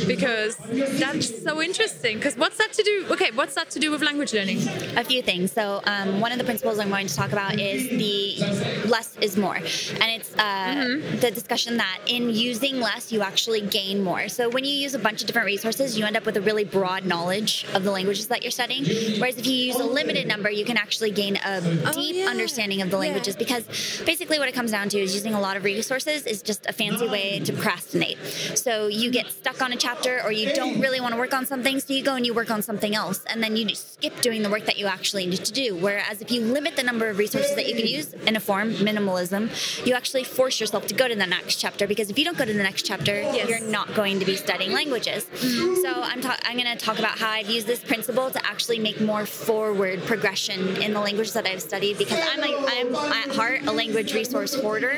[0.07, 2.17] because that's so interesting.
[2.19, 3.07] Because what's that to do?
[3.11, 4.59] Okay, what's that to do with language learning?
[4.97, 5.53] A few things.
[5.53, 9.37] So um, one of the principles I'm going to talk about is the less is
[9.37, 11.19] more, and it's uh, mm-hmm.
[11.19, 14.29] the discussion that in using less you actually gain more.
[14.29, 16.65] So when you use a bunch of different resources, you end up with a really
[16.65, 18.85] broad knowledge of the languages that you're studying.
[19.21, 22.27] Whereas if you use a limited number, you can actually gain a oh, deep yeah.
[22.27, 23.45] understanding of the languages yeah.
[23.45, 26.67] because basically what it comes down to is using a lot of resources is just
[26.67, 28.19] a fancy way to procrastinate.
[28.65, 31.45] So you get stuck on a chapter or you don't really want to work on
[31.47, 34.43] something, so you go and you work on something else, and then you skip doing
[34.43, 35.77] the work that you actually need to do.
[35.77, 38.73] Whereas if you limit the number of resources that you can use in a form,
[38.89, 39.43] minimalism,
[39.87, 42.45] you actually force yourself to go to the next chapter because if you don't go
[42.45, 43.49] to the next chapter, yes.
[43.49, 45.25] you're not going to be studying languages.
[45.25, 45.83] Mm-hmm.
[45.83, 48.79] So I'm, ta- I'm going to talk about how I've used this principle to actually
[48.79, 53.37] make more forward progression in the languages that I've studied because I'm, a, I'm at
[53.37, 54.93] heart a language resource hoarder.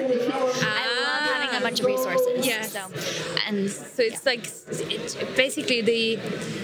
[1.24, 2.46] Having a bunch of resources.
[2.46, 2.72] Yes.
[2.72, 2.80] So,
[3.46, 4.30] and so it's yeah.
[4.30, 4.44] like
[4.90, 6.18] it's basically the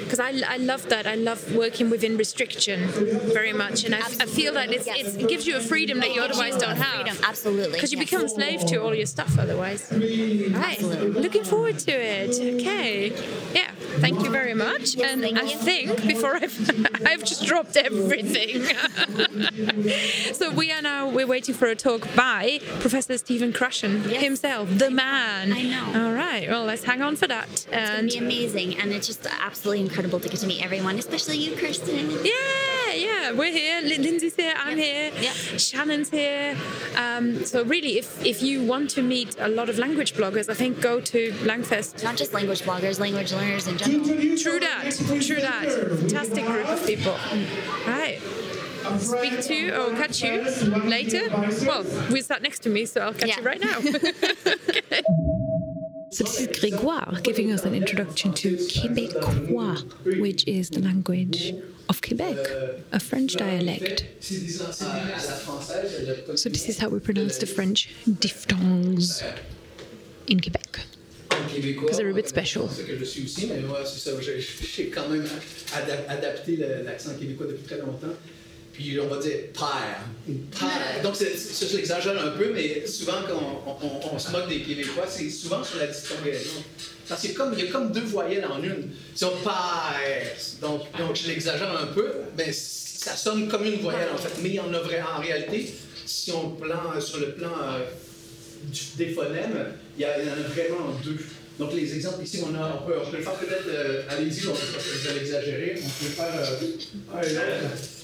[0.05, 2.89] because I, I love that I love working within restriction
[3.33, 5.15] very much, and I, I feel that it's, yes.
[5.15, 7.07] it gives you a freedom that you otherwise don't have.
[7.07, 7.75] Freedom, absolutely.
[7.75, 8.11] Because you yes.
[8.11, 9.89] become a slave to all your stuff otherwise.
[9.93, 10.53] Right.
[10.55, 11.21] Absolutely.
[11.21, 12.31] Looking forward to it.
[12.31, 13.11] Okay.
[13.55, 13.71] Yeah.
[13.99, 14.95] Thank you very much.
[14.95, 18.65] Yes, and I think before I've I've just dropped everything.
[20.35, 24.23] so we are now we're waiting for a talk by Professor Stephen Krashen yes.
[24.51, 25.53] Himself, the man.
[25.53, 26.07] I know.
[26.07, 26.49] All right.
[26.49, 27.49] Well, let's hang on for that.
[27.49, 30.99] It's and gonna be amazing, and it's just absolutely incredible to get to meet everyone,
[30.99, 32.11] especially you, Kirsten.
[32.25, 33.33] Yeah, yeah.
[33.33, 33.81] We're here.
[33.83, 34.55] Lindsay's here.
[34.57, 35.13] I'm here.
[35.21, 35.33] Yeah.
[35.33, 36.57] Shannon's here.
[36.97, 40.55] Um, so really, if if you want to meet a lot of language bloggers, I
[40.55, 42.03] think go to Langfest.
[42.03, 44.05] Not just language bloggers, language learners in general.
[44.37, 44.91] True that.
[45.27, 45.67] True that.
[46.01, 47.17] Fantastic group of people.
[47.87, 48.21] Right
[48.99, 50.43] speak to you or catch you
[50.85, 51.29] later.
[51.67, 53.39] Well, we sat next to me, so I'll catch yeah.
[53.39, 53.79] you right now.
[54.69, 55.03] okay.
[56.13, 61.55] So this is Grégoire giving us an introduction to Québécois, which is the language
[61.89, 62.37] of Quebec,
[62.91, 64.07] a French dialect.
[64.21, 67.89] So this is how we pronounce the French
[68.19, 69.23] diphthongs
[70.27, 70.81] in Quebec.
[71.55, 72.69] Because they're a bit special.
[78.81, 80.01] Puis on va dire père.
[80.59, 81.03] Père.
[81.03, 83.79] Donc, ça, je l'exagère un peu, mais souvent, quand
[84.13, 86.63] on, se moque des Québécois, c'est souvent sur la distinction.
[87.09, 88.91] Parce qu'il y, a comme, il y a comme deux voyelles en une.
[89.15, 90.01] Si on père,
[90.63, 94.41] donc, donc je l'exagère un peu, mais ça sonne comme une voyelle en fait.
[94.41, 95.75] Mais en a en réalité,
[96.07, 97.81] si on plan sur le plan euh,
[98.97, 101.19] des phonèmes, il y, en a vraiment deux.
[101.59, 104.47] Donc les exemples ici, on, a, on, peut, on peut le faire peut-être, euh, allez-y,
[104.47, 108.00] on peut, vous allez exagérer, on peut faire euh, un et l'autre.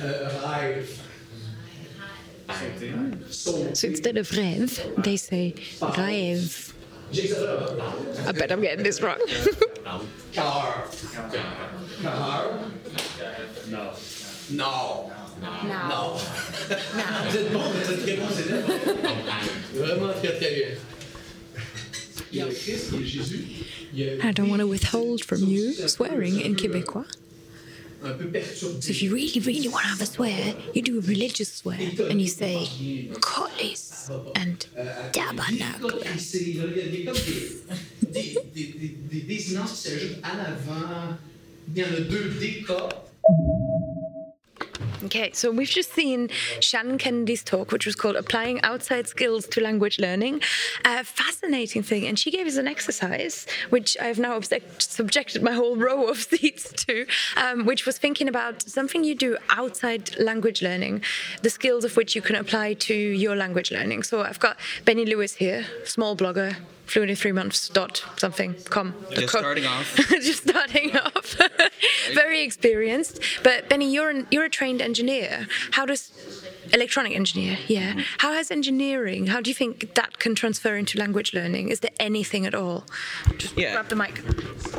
[0.00, 0.82] Uh,
[3.30, 3.56] so
[3.88, 6.74] instead of rev, they say rev.
[8.26, 9.18] I bet I'm getting this wrong.
[10.32, 10.84] Car.
[12.02, 12.58] Car.
[13.70, 13.92] No.
[14.50, 15.12] No.
[15.42, 16.18] No.
[17.28, 20.68] Vous êtes bon, vous êtes très bon, c'est Vraiment très très bien.
[22.32, 23.44] Il y a Christ, il y a Jésus.
[24.22, 27.06] I don't want to withhold from you swearing in Québécois.
[28.80, 31.78] So if you really, really want to have a swear, you do a religious swear
[32.10, 32.66] and you say
[33.20, 34.66] colis and
[35.12, 36.02] tabernacle.
[45.04, 49.60] Okay, so we've just seen Shannon Kennedy's talk, which was called Applying Outside Skills to
[49.60, 50.40] Language Learning.
[50.84, 52.06] A fascinating thing.
[52.06, 54.40] And she gave us an exercise, which I've now
[54.78, 57.06] subjected my whole row of seats to,
[57.36, 61.02] um, which was thinking about something you do outside language learning,
[61.42, 64.04] the skills of which you can apply to your language learning.
[64.04, 68.94] So I've got Benny Lewis here, small blogger, fluent in three months dot something com.
[69.10, 69.96] Just co- starting off.
[70.08, 71.36] just starting off.
[72.14, 73.20] Very experienced.
[73.42, 75.46] But Benny, you're an, you're a trained engineer.
[75.72, 76.10] How does
[76.74, 77.56] electronic engineer?
[77.68, 77.92] Yeah.
[77.92, 78.00] Mm-hmm.
[78.18, 79.26] How has engineering?
[79.26, 81.70] How do you think that can transfer into language learning?
[81.70, 82.84] Is there anything at all?
[83.38, 83.72] Just yeah.
[83.72, 84.20] grab the mic.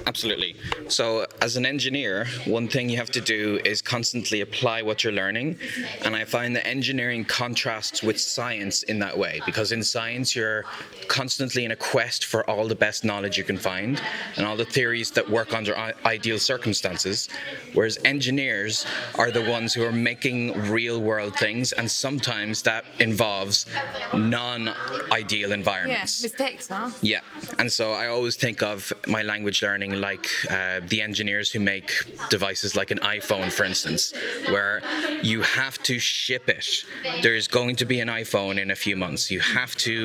[0.05, 0.55] Absolutely.
[0.89, 5.13] So, as an engineer, one thing you have to do is constantly apply what you're
[5.13, 5.57] learning,
[6.03, 10.65] and I find that engineering contrasts with science in that way because in science you're
[11.07, 14.01] constantly in a quest for all the best knowledge you can find
[14.35, 17.29] and all the theories that work under ideal circumstances,
[17.73, 22.83] whereas engineers are the ones who are making real world things and and sometimes that
[22.99, 23.67] involves
[24.13, 26.23] non-ideal Yeah, environments.
[26.23, 26.89] mistakes, huh?
[27.03, 27.21] Yeah,
[27.59, 31.89] and so I always think of my language learning like uh, the engineers who make
[32.31, 34.13] devices like an iPhone, for instance,
[34.49, 34.81] where
[35.21, 36.65] you have to ship it.
[37.21, 39.29] There's going to be an iPhone in a few months.
[39.29, 39.95] You have to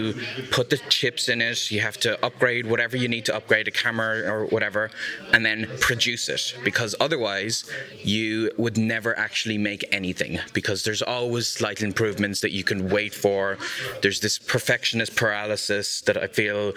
[0.50, 3.70] put the chips in it, you have to upgrade whatever you need to upgrade, a
[3.70, 4.90] camera or whatever,
[5.32, 7.64] and then produce it, because otherwise
[8.02, 13.12] you would never actually make anything, because there's always slight improvements that you can wait
[13.12, 13.58] for.
[14.00, 16.72] There's this perfectionist paralysis that I feel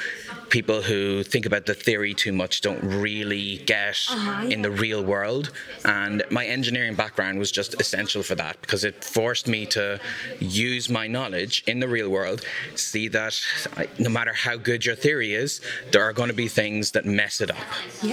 [0.49, 4.47] people who think about the theory too much don't really get uh-huh.
[4.53, 5.45] in the real world.
[5.85, 10.01] And my engineering background was just essential for that because it forced me to
[10.39, 12.39] use my knowledge in the real world,
[12.75, 13.33] see that
[13.77, 15.61] I- no matter how good your theory is,
[15.93, 17.69] there are going to be things that mess it up.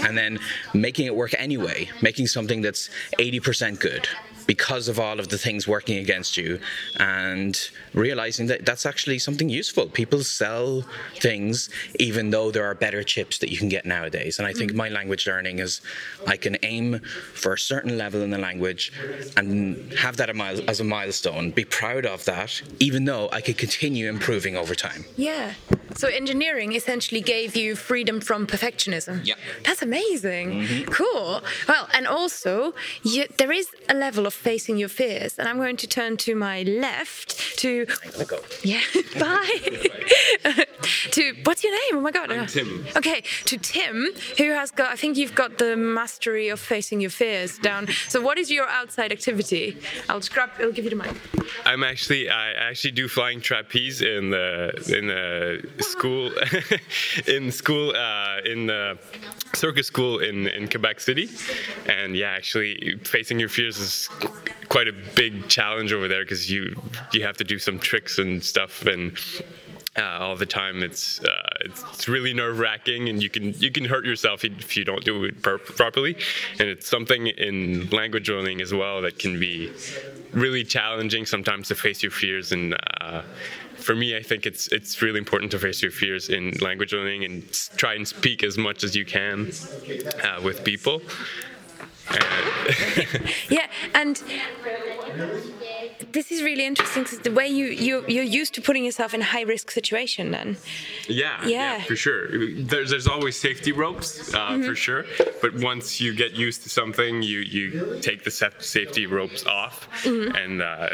[0.07, 0.39] And then
[0.73, 4.07] making it work anyway, making something that's 80% good
[4.55, 6.59] because of all of the things working against you
[6.97, 9.87] and realizing that that's actually something useful.
[9.87, 10.83] People sell
[11.27, 14.41] things even though there are better chips that you can get nowadays.
[14.41, 14.75] And I think mm.
[14.75, 15.81] my language learning is
[16.27, 16.99] I can aim
[17.43, 18.93] for a certain level in the language
[19.37, 20.29] and have that
[20.73, 25.05] as a milestone, be proud of that, even though I could continue improving over time.
[25.17, 25.55] Yeah.
[25.95, 29.25] So engineering essentially gave you freedom from perfectionism.
[29.25, 29.35] Yeah.
[29.65, 30.47] That's amazing.
[30.51, 30.91] Mm-hmm.
[30.91, 31.43] Cool.
[31.69, 35.77] Well, and also you, there is a level of facing your fears, and I'm going
[35.77, 37.87] to turn to my left to.
[38.27, 38.39] Go.
[38.65, 38.81] Yeah.
[39.19, 39.59] Bye.
[41.11, 41.99] to what's your name?
[41.99, 42.33] Oh my god.
[42.33, 42.87] I'm Tim.
[42.97, 43.23] Okay.
[43.47, 44.91] To Tim, who has got.
[44.93, 47.89] I think you've got the mastery of facing your fears down.
[48.09, 49.77] So what is your outside activity?
[50.09, 50.59] I'll scrap.
[50.61, 51.15] I'll give you the mic.
[51.67, 56.33] I'm actually I actually do flying trapeze in the in the school
[57.27, 58.99] in school uh, in the
[59.55, 61.29] circus school in in Quebec City,
[61.87, 64.09] and yeah, actually facing your fears is
[64.69, 66.81] quite a big challenge over there because you
[67.13, 69.19] you have to do some tricks and stuff and.
[69.99, 73.73] Uh, all the time, it's uh, it's, it's really nerve wracking, and you can you
[73.73, 76.17] can hurt yourself if you don't do it per- properly.
[76.61, 79.73] And it's something in language learning as well that can be
[80.33, 83.23] really challenging sometimes to face your fears and uh,
[83.75, 87.25] for me i think it's it's really important to face your fears in language learning
[87.25, 89.51] and try and speak as much as you can
[90.23, 91.03] uh, with people
[93.49, 94.23] Yeah, and
[96.13, 99.21] this is really interesting because the way you you you're used to putting yourself in
[99.21, 100.31] a high risk situation.
[100.31, 100.57] Then
[101.09, 101.83] yeah, Yeah.
[101.83, 102.29] for sure
[102.73, 105.05] there's, there's always safety ropes uh, for sure
[105.43, 110.63] but once you get used to something you you take the safety ropes off and
[110.63, 110.89] uh,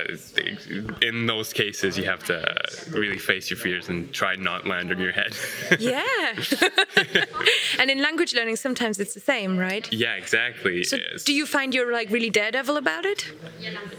[1.03, 2.37] in those cases you have to
[2.91, 5.33] really face your fears and try not land on your head
[5.79, 6.35] yeah,
[7.79, 9.91] and in language learning sometimes it's the same, right?
[9.93, 10.85] Yeah, exactly.
[10.85, 11.25] So yes.
[11.25, 13.33] do you find you're like really daredevil about it?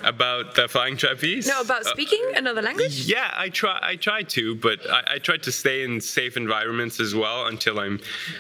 [0.04, 1.48] about the flying trapeze?
[1.48, 3.06] No, about Uh, speaking another language.
[3.08, 3.80] yeah, I try.
[3.82, 7.80] I try to, but I, I try to stay in safe environments as well until
[7.80, 8.00] I'm,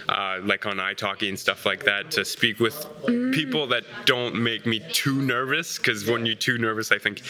[0.09, 2.85] uh, like on iTalki and stuff like that, to speak with
[3.33, 5.77] people that don't make me too nervous.
[5.77, 7.21] Because when you're too nervous, I think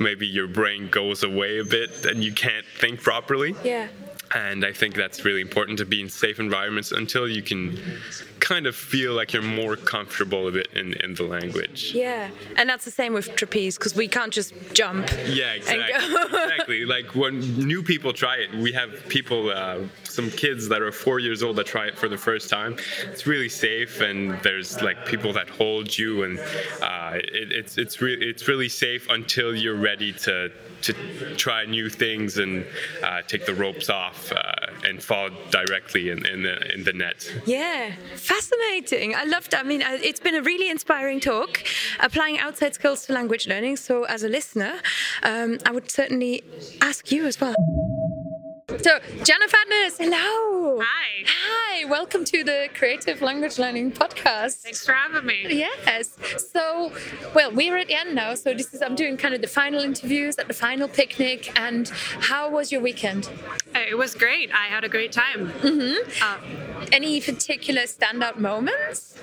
[0.00, 3.54] maybe your brain goes away a bit and you can't think properly.
[3.64, 3.88] Yeah.
[4.34, 7.80] And I think that's really important to be in safe environments until you can
[8.40, 11.92] kind of feel like you're more comfortable a bit in, in the language.
[11.94, 15.08] Yeah, and that's the same with trapeze because we can't just jump.
[15.26, 15.94] Yeah, exactly.
[16.24, 16.84] exactly.
[16.84, 19.80] Like when new people try it, we have people, uh,
[20.18, 22.76] some kids that are four years old that try it for the first time.
[23.04, 26.40] It's really safe, and there's like people that hold you, and
[26.82, 30.50] uh, it, it's it's really it's really safe until you're ready to
[30.86, 30.92] to
[31.36, 32.66] try new things and
[33.04, 37.18] uh, take the ropes off uh, and fall directly in, in the in the net.
[37.46, 39.14] Yeah, fascinating.
[39.14, 39.54] I loved.
[39.54, 41.62] I mean, uh, it's been a really inspiring talk,
[42.00, 43.76] applying outside skills to language learning.
[43.76, 44.74] So, as a listener,
[45.22, 46.42] um, I would certainly
[46.82, 47.54] ask you as well.
[48.68, 50.78] So, Jana Fadness, hello.
[50.82, 51.24] Hi.
[51.26, 51.84] Hi.
[51.86, 54.56] Welcome to the Creative Language Learning Podcast.
[54.60, 55.46] Thanks for having me.
[55.48, 56.18] Yes.
[56.52, 56.92] So,
[57.34, 58.34] well, we're at the end now.
[58.34, 61.58] So this is I'm doing kind of the final interviews at the final picnic.
[61.58, 63.30] And how was your weekend?
[63.74, 64.50] It was great.
[64.52, 65.50] I had a great time.
[66.92, 69.18] Any particular standout moments?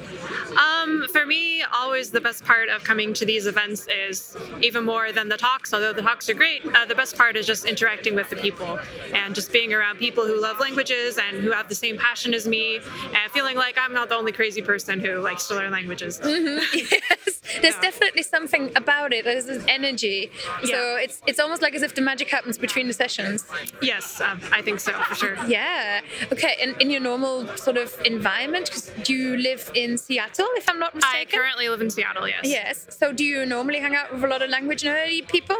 [0.58, 5.12] Um, for me, always the best part of coming to these events is even more
[5.12, 8.16] than the talks, although the talks are great, uh, the best part is just interacting
[8.16, 8.80] with the people
[9.14, 12.48] and just being around people who love languages and who have the same passion as
[12.48, 16.20] me and feeling like I'm not the only crazy person who likes to learn languages.
[16.24, 16.40] yes.
[16.40, 17.16] Mm-hmm.
[17.62, 17.82] There's Yeah.
[17.82, 19.26] definitely something about it.
[19.26, 20.32] There's this energy.
[20.64, 23.46] So it's it's almost like as if the magic happens between the sessions.
[23.82, 25.38] Yes, um, I think so for sure.
[25.48, 26.02] Yeah.
[26.32, 26.56] Okay.
[26.62, 30.80] And in your normal sort of environment, 'cause do you live in Seattle, if I'm
[30.86, 31.20] not mistaken.
[31.20, 32.28] I currently live in Seattle.
[32.28, 32.42] Yes.
[32.44, 32.76] Yes.
[33.00, 35.58] So do you normally hang out with a lot of language nerdy people?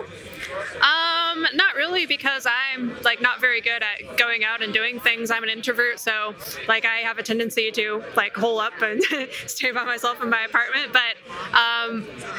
[0.92, 5.26] Um, not really because I'm like not very good at going out and doing things.
[5.32, 6.16] I'm an introvert, so
[6.68, 7.86] like I have a tendency to
[8.22, 9.02] like hole up and
[9.56, 10.88] stay by myself in my apartment.
[11.00, 11.14] But
[11.64, 11.85] um,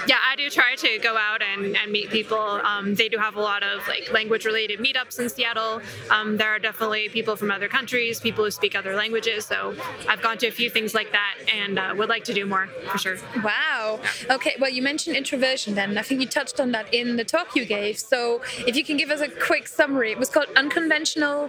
[0.07, 2.39] yeah, I do try to go out and, and meet people.
[2.39, 5.81] Um, they do have a lot of like language related meetups in Seattle.
[6.11, 9.45] Um, there are definitely people from other countries, people who speak other languages.
[9.47, 9.75] So
[10.09, 12.67] I've gone to a few things like that and uh, would like to do more
[12.91, 13.17] for sure.
[13.43, 14.01] Wow.
[14.31, 14.55] Okay.
[14.61, 15.97] Well, you mentioned introversion then.
[15.99, 17.99] I think you touched on that in the talk you gave.
[17.99, 21.45] So if you can give us a quick summary, it was called unconventional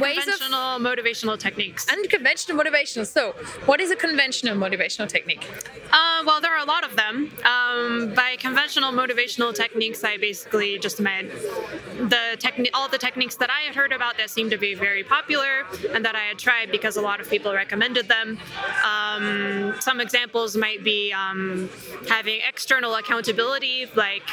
[0.00, 1.86] ways of Unconventional motivational techniques.
[1.88, 3.06] unconventional motivational.
[3.06, 3.32] So
[3.66, 5.46] what is a conventional motivational technique?
[5.92, 7.27] Uh, well, there are a lot of them.
[7.44, 13.50] Um, by conventional motivational techniques, I basically just meant the techni- all the techniques that
[13.50, 16.70] I had heard about that seemed to be very popular and that I had tried
[16.70, 18.38] because a lot of people recommended them.
[18.84, 21.70] Um, some examples might be um,
[22.08, 24.28] having external accountability, like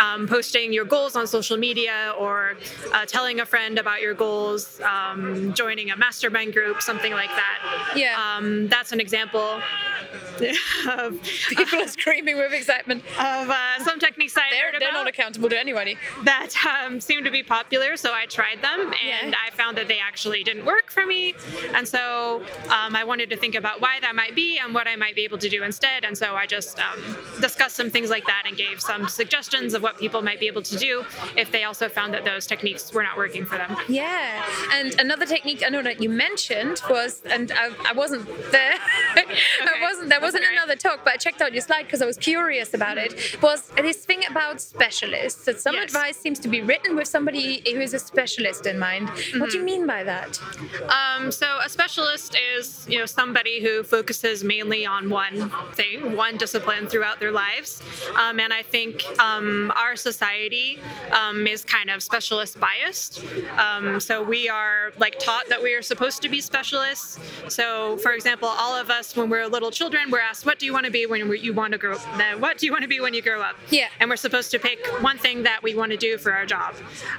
[0.00, 2.56] um, posting your goals on social media or
[2.92, 7.92] uh, telling a friend about your goals, um, joining a mastermind group, something like that.
[7.96, 8.16] Yeah.
[8.20, 9.60] Um, that's an example
[10.88, 13.02] of, People are screaming with excitement.
[13.18, 15.96] of uh, some techniques I They're, they're not accountable to anybody.
[16.24, 19.38] that um, seemed to be popular, so I tried them and Yeah.
[19.46, 21.34] I found that they actually didn't work for me.
[21.74, 24.96] And so um, I wanted to think about why that might be and what I
[24.96, 26.04] might be able to do instead.
[26.04, 29.82] And so I just um, discussed some things like that and gave some suggestions of
[29.82, 31.04] what people might be able to do
[31.36, 33.76] if they also found that those techniques were not working for them.
[33.88, 38.74] Yeah, and another technique I know that you mentioned was, and I, I wasn't there.
[39.16, 40.05] I wasn't.
[40.06, 42.96] There wasn't another talk, but I checked out your slide because I was curious about
[42.98, 43.40] it.
[43.42, 45.44] Was this thing about specialists?
[45.44, 45.84] That some Yes.
[45.84, 49.08] advice seems to be written with somebody who is a specialist in mind.
[49.08, 49.64] What do you Mm-hmm.
[49.64, 50.38] mean by that?
[50.88, 56.36] Um, so a specialist is, you know, somebody who focuses mainly on one thing, one
[56.36, 57.82] discipline throughout their lives.
[58.14, 60.78] Um, and I think um, our society
[61.12, 63.24] um, is kind of specialist biased.
[63.58, 67.18] Um, so we are like taught that we are supposed to be specialists.
[67.48, 70.72] So, for example, all of us, when we're little children, we're asked, "What do you
[70.72, 71.96] want to be when you want to grow?
[72.16, 73.88] Then what do you want to be when you grow up?" Yeah.
[74.00, 76.74] And we're supposed to pick one thing that we want to do for our job.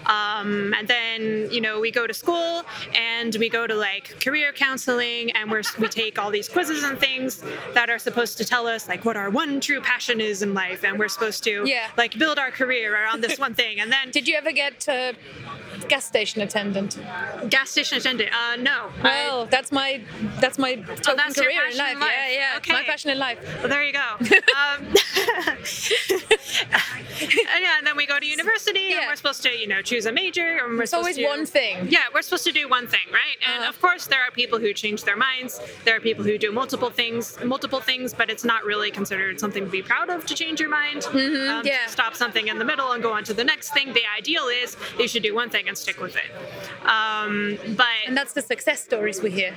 [0.05, 2.63] Um, and then, you know, we go to school
[2.95, 6.97] and we go to like career counseling and we're, we take all these quizzes and
[6.99, 7.43] things
[7.74, 10.84] that are supposed to tell us like what our one true passion is in life.
[10.84, 11.88] And we're supposed to Yeah.
[11.97, 13.80] like build our career around this one thing.
[13.80, 15.13] And then Did you ever get uh,
[15.90, 16.98] gas station attendant?
[17.50, 18.30] gas station attendant.
[18.34, 18.90] Uh, no.
[19.04, 20.02] I- Well, that's my
[20.40, 21.94] that's my Oh, that's your career in passion life.
[21.94, 22.12] in life.
[22.18, 22.58] Yeah, yeah.
[22.58, 23.40] it's My passion in life.
[23.60, 24.00] Well, there you go.
[24.20, 24.94] um,
[25.48, 25.58] and
[27.66, 29.00] yeah, and then we go to university, Yeah.
[29.02, 30.58] and we're supposed to, you know, choose a major.
[30.64, 31.88] And we're It's always to, one thing.
[31.90, 33.38] Yeah, we're supposed to do one thing, right?
[33.48, 33.70] And Uh-huh.
[33.70, 35.60] of course, there are people who change their minds.
[35.86, 39.66] There are people who do multiple things, multiple things, but it's not really considered something
[39.66, 41.06] to be proud of to change your mind.
[41.06, 41.68] um, Mm-hmm.
[41.68, 41.86] yeah.
[41.86, 43.94] To stop something in the middle and go on to the next thing.
[43.94, 46.32] The ideal is you should do one thing and stick with it.
[46.88, 49.56] Um, but And that's the success stories we hear.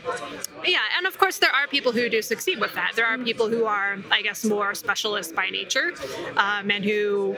[0.64, 2.92] yeah, and of course there are people who do succeed with that.
[2.96, 5.92] There are people who are, I guess, more specialists by nature,
[6.36, 7.36] um, and who,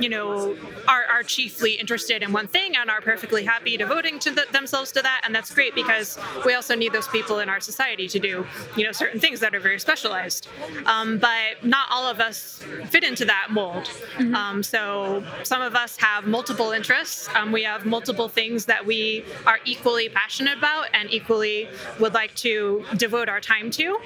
[0.00, 0.56] you know,
[0.88, 4.92] are, are chiefly interested in one thing and are perfectly happy devoting to the, themselves
[4.92, 8.18] to that, and that's great because we also need those people in our society to
[8.18, 10.48] do, you know, certain things that are very specialized.
[10.86, 13.88] Um, but not all of us fit into that mold.
[14.34, 17.28] Um, so some of us have multiple interests.
[17.34, 21.68] Um, we have multiple things that we are equally passionate about and equally
[21.98, 23.98] would like to devote our time to.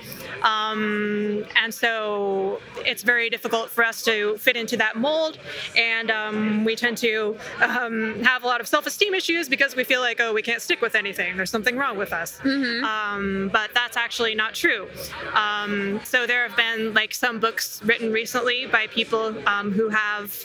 [0.43, 5.39] Um, and so it's very difficult for us to fit into that mold.
[5.77, 9.85] And um, we tend to um, have a lot of self esteem issues because we
[9.85, 11.37] feel like, oh, we can't stick with anything.
[11.37, 12.41] There's something wrong with us.
[12.85, 14.89] Um, but that's actually not true.
[15.35, 20.45] Um, so there have been like some books written recently by people um, who have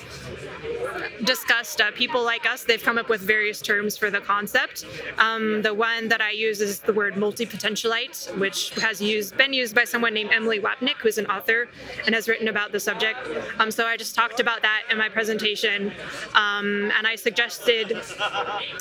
[1.24, 2.64] discussed uh, people like us.
[2.64, 4.86] They've come up with various terms for the concept.
[5.18, 9.74] Um, the one that I use is the word multi-potentialite, which has used been used
[9.74, 11.62] by someone named Emily Wapnick, who's an author
[12.06, 13.20] and has written about the subject.
[13.60, 15.92] Um, so I just talked about that in my presentation,
[16.36, 17.88] um, and I suggested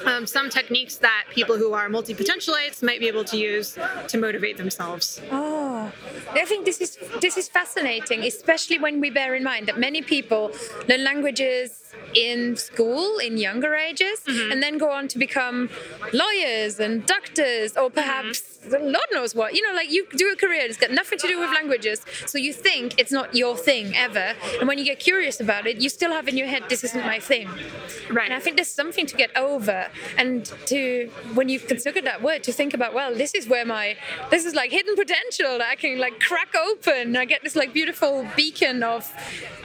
[0.05, 3.79] um, some techniques that people who are multi-potentialites might be able to use
[4.09, 5.21] to motivate themselves.
[5.31, 5.72] Oh,
[6.43, 10.03] I think this is this is fascinating, especially when we bear in mind that many
[10.03, 10.43] people
[10.89, 11.69] learn languages
[12.15, 14.53] in school in younger ages Mm-hmm.
[14.53, 15.69] and then go on to become
[16.13, 18.85] lawyers and doctors or perhaps Mm-hmm.
[18.97, 19.55] Lord knows what.
[19.57, 22.39] You know, like you do a career that's got nothing to do with languages, so
[22.39, 24.35] you think it's not your thing ever.
[24.61, 27.05] And when you get curious about it, you still have in your head, this isn't
[27.05, 27.49] my thing.
[28.09, 28.27] Right.
[28.27, 32.45] And I think there's something to get over and to, when you consider that word,
[32.45, 33.97] to think about, well, this is where my,
[34.31, 37.17] this is like hidden potential I can like crack open.
[37.17, 39.11] I get this like beautiful beacon of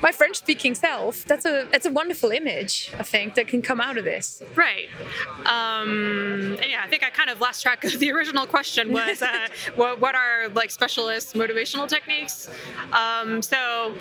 [0.02, 1.26] my French speaking self.
[1.26, 4.42] That's a, that's a wonderful image, I think, that can come out of this.
[4.56, 4.88] Right.
[5.46, 9.22] Um, and yeah, I think I kind of lost track of the original question was
[9.22, 12.50] uh, what, what are like specialist motivational techniques?
[12.94, 13.94] Um, so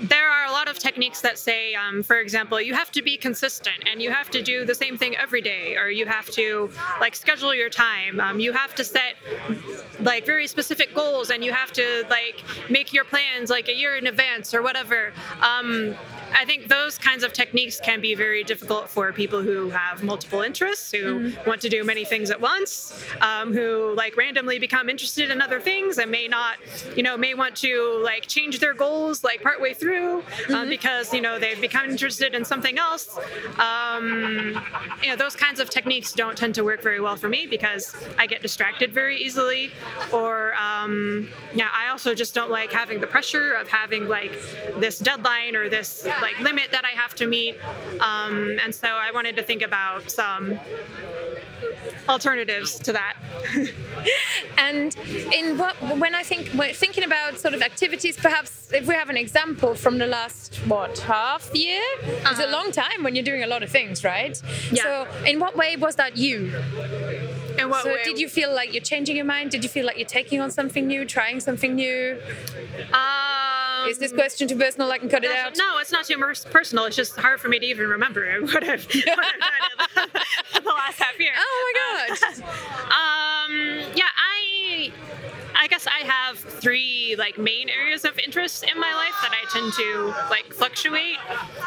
[0.00, 3.16] there are a lot of techniques that say, um, for example, you have to be
[3.16, 6.70] consistent and you have to do the same thing every day, or you have to
[7.00, 8.20] like schedule your time.
[8.20, 9.16] Um, you have to set
[10.00, 13.96] like very specific goals and you have to like make your plans like a year
[13.96, 15.12] in advance or whatever.
[15.42, 15.94] Um,
[16.32, 20.42] I think those kinds of techniques can be very difficult for people who have multiple
[20.42, 25.30] interests, who want to do many things at once, um, who like randomly become interested
[25.30, 26.58] in other things and may not,
[26.94, 29.87] you know, may want to like change their goals like partway through
[30.54, 33.18] um, because you know they've become interested in something else.
[33.58, 34.60] Um,
[35.02, 37.94] you know, those kinds of techniques don't tend to work very well for me because
[38.18, 39.70] I get distracted very easily,
[40.12, 44.32] or um, yeah, I also just don't like having the pressure of having like
[44.78, 47.56] this deadline or this like limit that I have to meet.
[48.00, 50.58] Um, and so I wanted to think about some
[52.08, 53.16] alternatives to that.
[54.58, 54.94] And
[55.32, 59.08] in what, when I think, when thinking about sort of activities, perhaps if we have
[59.08, 61.82] an example from the last, what, half year?
[62.02, 62.52] It's a uh-huh.
[62.52, 64.40] long time when you're doing a lot of things, right?
[64.70, 64.82] Yeah.
[64.82, 66.52] So, in what way was that you?
[67.58, 68.04] In what so, way?
[68.04, 69.50] did you feel like you're changing your mind?
[69.50, 72.20] Did you feel like you're taking on something new, trying something new?
[72.92, 73.37] Uh,
[73.82, 74.90] Um, Is this question too personal?
[74.90, 75.56] I can cut it out.
[75.56, 76.18] No, it's not too
[76.50, 76.84] personal.
[76.86, 80.08] It's just hard for me to even remember what I've, what I've done
[80.56, 81.32] in the last half year.
[81.36, 81.72] Oh
[82.08, 82.44] my god!
[82.88, 83.54] Um,
[83.94, 84.27] yeah, I
[85.60, 89.50] I guess I have three like main areas of interest in my life that I
[89.50, 91.18] tend to like fluctuate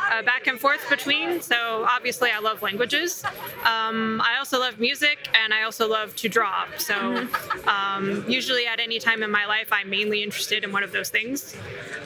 [0.09, 1.41] uh, back and forth between.
[1.41, 3.23] So obviously, I love languages.
[3.65, 6.65] Um, I also love music, and I also love to draw.
[6.77, 7.27] So
[7.67, 11.09] um, usually, at any time in my life, I'm mainly interested in one of those
[11.09, 11.57] things.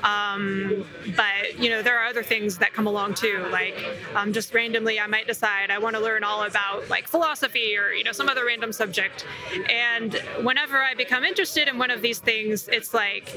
[0.03, 3.45] Um, but you know, there are other things that come along too.
[3.51, 3.75] Like
[4.15, 7.91] um, just randomly, I might decide I want to learn all about like philosophy or
[7.91, 9.23] you know some other random subject.
[9.69, 13.29] And whenever I become interested in one of these things, it's like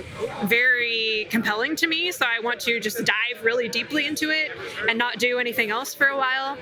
[0.45, 2.13] very compelling to me.
[2.13, 4.53] So I want to just dive really deeply into it
[4.89, 6.57] and not do anything else for a while.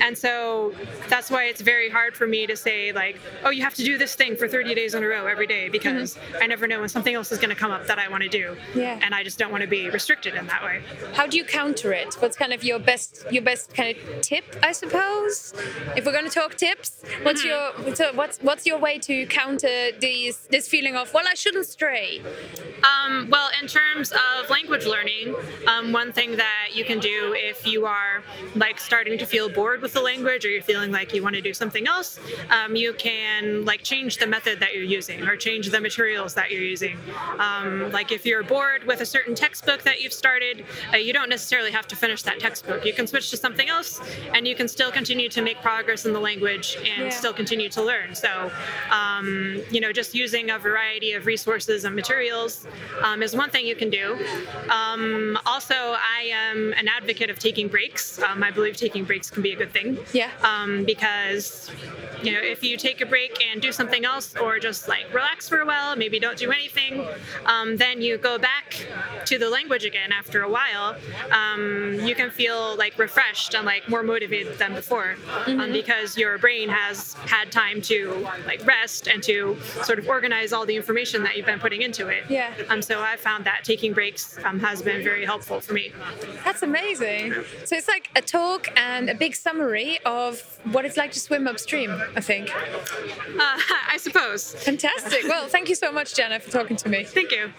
[0.00, 0.74] And so
[1.08, 3.98] that's why it's very hard for me to say like, oh, you have to do
[3.98, 6.88] this thing for 30 days in a row every day because I never know when
[6.88, 8.56] something else is going to come up that I want to do.
[8.74, 8.98] Yeah.
[9.02, 10.82] And I just don't want to be restricted in that way.
[11.14, 12.14] How do you counter it?
[12.20, 15.54] What's kind of your best your best kind of tip, I suppose?
[15.96, 17.88] If we're going to talk tips, what's Mm-hmm.
[17.96, 22.20] your what's what's your way to counter these this feeling of well I shouldn't stray?
[22.84, 25.34] Um, well, in terms of language learning,
[25.66, 28.22] um, one thing that you can do if you are
[28.54, 31.40] like starting to feel bored with the language or you're feeling like you want to
[31.40, 35.70] do something else, um, you can like change the method that you're using or change
[35.70, 36.96] the materials that you're using.
[37.40, 40.64] Um, like if you're bored with a certain textbook that you've started,
[40.94, 42.84] uh, you don't necessarily have to finish that textbook.
[42.84, 44.00] You can switch to something else,
[44.34, 47.10] and you can still continue to make progress in the language and Yeah.
[47.10, 48.14] still continue to learn.
[48.14, 48.52] So,
[48.92, 52.66] um, you know, just using a variety of resources and materials
[53.02, 54.18] um, is one thing you can do.
[54.70, 58.20] Um, also, I am an advocate of taking breaks.
[58.22, 59.98] Um, I believe taking breaks can be a good thing.
[60.12, 60.30] Yeah.
[60.42, 61.70] Um, because
[62.22, 65.48] you know, if you take a break and do something else, or just like relax
[65.48, 67.06] for a while, maybe don't do anything,
[67.46, 68.86] um, then you go back
[69.26, 70.96] to the language again after a while.
[71.30, 76.38] Um, you can feel like refreshed and like more motivated than before, um, because your
[76.38, 80.97] brain has had time to like rest and to sort of organize all the information
[81.22, 82.24] that you've been putting into it.
[82.28, 82.52] Yeah.
[82.68, 85.92] Um, so I found that taking breaks um, has been very helpful for me.
[86.44, 87.34] That's amazing.
[87.64, 90.40] So it's like a talk and a big summary of
[90.72, 92.52] what it's like to swim upstream, I think.
[92.54, 92.60] Uh,
[93.38, 94.54] I suppose.
[94.54, 95.24] Fantastic.
[95.24, 97.04] Well, thank you so much, Jenna, for talking to me.
[97.04, 97.52] Thank you.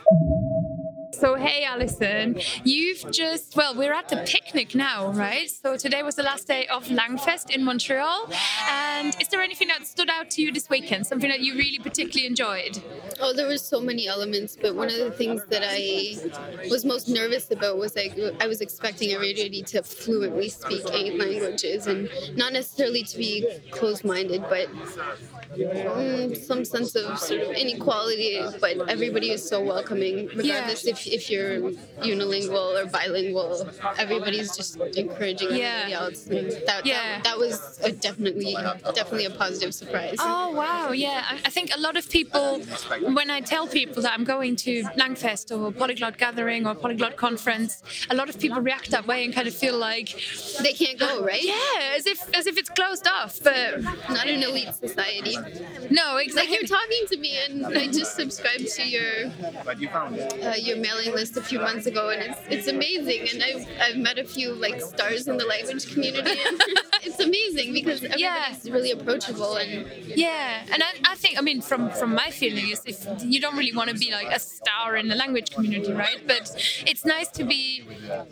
[1.20, 5.50] So, hey, Alison, you've just, well, we're at the picnic now, right?
[5.50, 8.30] So, today was the last day of Langfest in Montreal.
[8.70, 11.06] And is there anything that stood out to you this weekend?
[11.06, 12.82] Something that you really particularly enjoyed?
[13.20, 16.16] Oh, there was so many elements, but one of the things that I
[16.70, 21.88] was most nervous about was like I was expecting everybody to fluently speak eight languages
[21.88, 24.70] and not necessarily to be closed-minded, but
[25.54, 28.40] mm, some sense of sort of inequality.
[28.62, 35.52] But everybody was so welcoming, regardless if if you're unilingual or bilingual, everybody's just encouraging
[35.52, 35.66] Yeah.
[35.66, 36.28] everybody else.
[36.28, 36.96] And that, Yeah.
[36.96, 38.54] that, that was a definitely
[38.96, 40.18] definitely a positive surprise.
[40.20, 41.24] Oh wow, yeah.
[41.30, 42.60] I, I think a lot of people,
[43.20, 47.82] when I tell people that I'm going to Langfest or Polyglot Gathering or Polyglot Conference,
[48.10, 50.10] a lot of people react that way and kind of feel like
[50.62, 51.44] they can't go, right?
[51.44, 53.40] Yeah, as if as if it's closed off.
[53.44, 55.36] But Not an elite society.
[55.90, 56.54] no, Like exactly.
[56.56, 59.28] you're talking to me, and I just subscribed to your
[59.68, 63.28] uh, your mailing list a few months ago, and it's it's amazing.
[63.32, 66.62] And I've I've met a few like stars in the language community, and
[67.04, 71.90] it's amazing because everybody's really approachable and Yeah, and I, I think I mean from
[71.92, 75.08] from my feeling is if you don't really want to be like a star in
[75.08, 76.22] the language community, right?
[76.28, 76.52] But
[76.86, 77.84] it's nice to be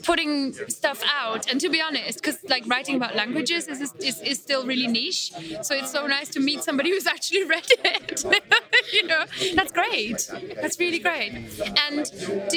[0.03, 4.37] putting stuff out, and to be honest, because like writing about languages is, is is
[4.39, 5.31] still really niche.
[5.61, 8.23] So it's so nice to meet somebody who's actually read it.
[8.93, 10.29] you know, that's great.
[10.61, 11.33] That's really great.
[11.87, 12.05] And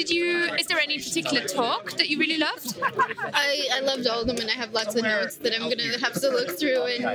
[0.01, 0.53] did you?
[0.55, 2.79] Is there any particular talk that you really loved?
[2.81, 5.99] I, I loved all of them, and I have lots of notes that I'm gonna
[5.99, 7.05] have to look through and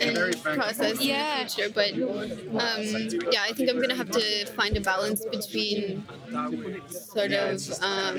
[0.00, 1.40] and process Yeah.
[1.40, 1.72] in the future.
[1.72, 6.04] But um, yeah, I think I'm gonna have to find a balance between
[6.90, 8.16] sort of um,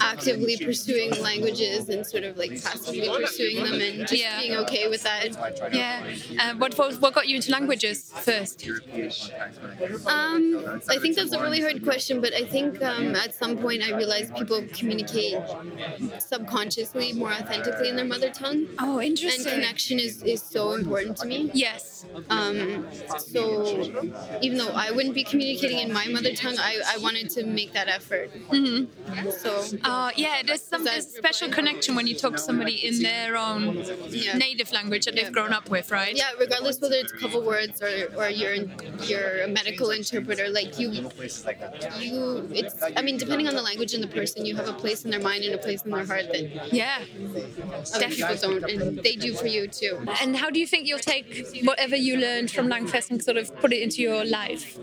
[0.00, 4.40] actively pursuing languages and sort of like passively pursuing them, and just Yeah.
[4.40, 5.28] being okay with that.
[5.72, 6.54] Yeah.
[6.54, 8.64] What, what what got you into languages first?
[10.06, 13.82] Um, I think that's a really hard question, but I think um, at some point
[13.82, 15.36] I realized people communicate
[16.18, 18.66] subconsciously more authentically in their mother tongue.
[18.78, 19.46] Oh, interesting.
[19.52, 21.50] And connection is, is so important to me.
[21.54, 22.06] Yes.
[22.30, 22.86] Um,
[23.18, 23.80] so
[24.42, 27.72] even though I wouldn't be communicating in my mother tongue, I, I wanted to make
[27.72, 28.30] that effort.
[28.50, 29.30] Mm-hmm.
[29.30, 33.02] So Uh, yeah, there's some there's a special connection when you talk to somebody in
[33.02, 34.36] their own Yeah.
[34.36, 36.14] native language that they've grown up with, right?
[36.16, 38.56] yeah, regardless whether it's a couple words or, or you're
[39.04, 40.88] you're a medical interpreter, like you
[41.98, 45.04] you it's I mean depending on the language and the person, you have a place
[45.04, 47.04] in their mind and a place in their heart that Yeah.
[47.94, 49.98] other people don't, and they do for you too.
[50.20, 51.26] And how do you think you'll take
[51.62, 54.78] whatever you learned from Langfest and sort of put it into your life?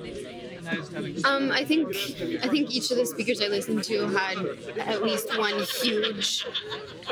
[1.26, 1.88] Um, I think
[2.44, 4.38] I think each of the speakers I listened to had
[4.80, 6.46] at least one huge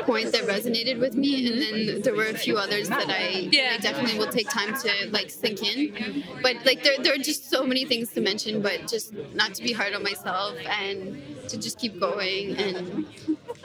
[0.00, 3.74] point that resonated with me, and then there were a few others that I, Yeah.
[3.74, 6.24] I definitely will take time to like sink in.
[6.42, 9.62] But like there, there are just so many things to mention, but just not to
[9.62, 12.56] be hard on myself and to just keep going.
[12.56, 13.06] And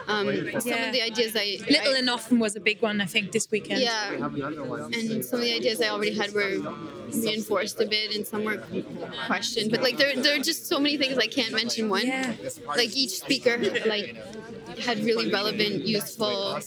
[0.08, 0.26] um,
[0.60, 0.88] some Yeah.
[0.88, 3.50] of the ideas I Little I, and often was a big one, I think, this
[3.52, 3.82] weekend.
[3.82, 6.58] yeah, and some of the ideas I already had were
[7.14, 8.62] reinforced a bit, and some were
[9.28, 9.72] questioned.
[9.72, 12.06] But like there, there are just so many things I can't mention one.
[12.06, 12.34] Yeah.
[12.68, 14.16] Like each speaker, like
[14.80, 16.60] had really relevant, useful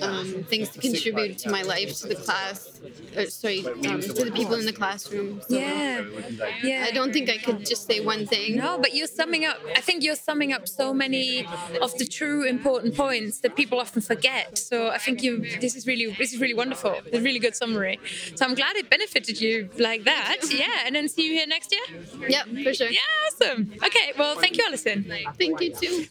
[0.00, 2.80] um, things to contribute to my life, to the class.
[3.16, 5.40] Or, sorry, um, to the people in the classroom.
[5.48, 6.04] So Yeah.
[6.62, 6.84] Yeah.
[6.86, 8.56] I don't think I could just say one thing.
[8.56, 9.58] No, but you're summing up.
[9.76, 11.46] I think you're summing up so many
[11.80, 14.58] of the true important points that people often forget.
[14.58, 15.32] So I think you.
[15.60, 16.14] This is really.
[16.18, 16.94] This is really wonderful.
[17.06, 17.98] It's a really good summary.
[18.34, 20.38] So I'm glad it benefited you like that.
[20.50, 22.28] Yeah, and then see you here next year.
[22.28, 22.88] Yep, for sure.
[22.90, 23.72] Yeah, awesome.
[23.84, 25.04] Okay, well, thank you, Alison.
[25.38, 26.06] Thank you too.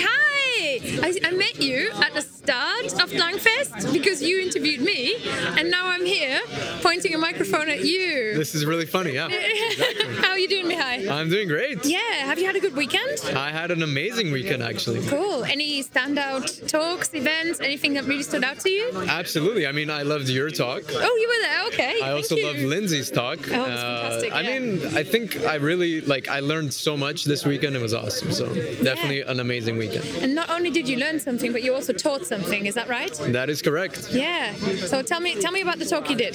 [0.00, 0.80] Hi!
[1.02, 5.16] I, I met you at the start of Langfest because you interviewed me,
[5.58, 6.40] and now I'm here
[6.82, 8.34] pointing a microphone at you.
[8.34, 9.28] This is really funny, yeah.
[10.20, 11.10] How are you doing, Mihai?
[11.10, 11.84] I'm doing great.
[11.84, 13.20] Yeah, have you had a good weekend?
[13.36, 15.06] I had an amazing weekend actually.
[15.08, 15.44] Cool.
[15.44, 18.90] Any standout talks, events, anything that really stood out to you?
[19.08, 19.66] Absolutely.
[19.66, 20.82] I mean, I loved your talk.
[20.90, 21.66] Oh, you were there.
[21.68, 22.00] Okay.
[22.02, 22.46] I also you.
[22.46, 23.38] loved Lindsay's talk.
[23.50, 26.28] Uh, Oh, was fantastic, I mean, I think I really like.
[26.28, 27.76] I learned so much this weekend.
[27.76, 28.32] It was awesome.
[28.32, 28.46] So
[28.82, 29.81] definitely an amazing weekend.
[29.90, 32.66] And not only did you learn something, but you also taught something.
[32.66, 33.12] Is that right?
[33.28, 34.08] That is correct.
[34.12, 34.52] Yeah.
[34.92, 36.34] So tell me, tell me about the talk you did.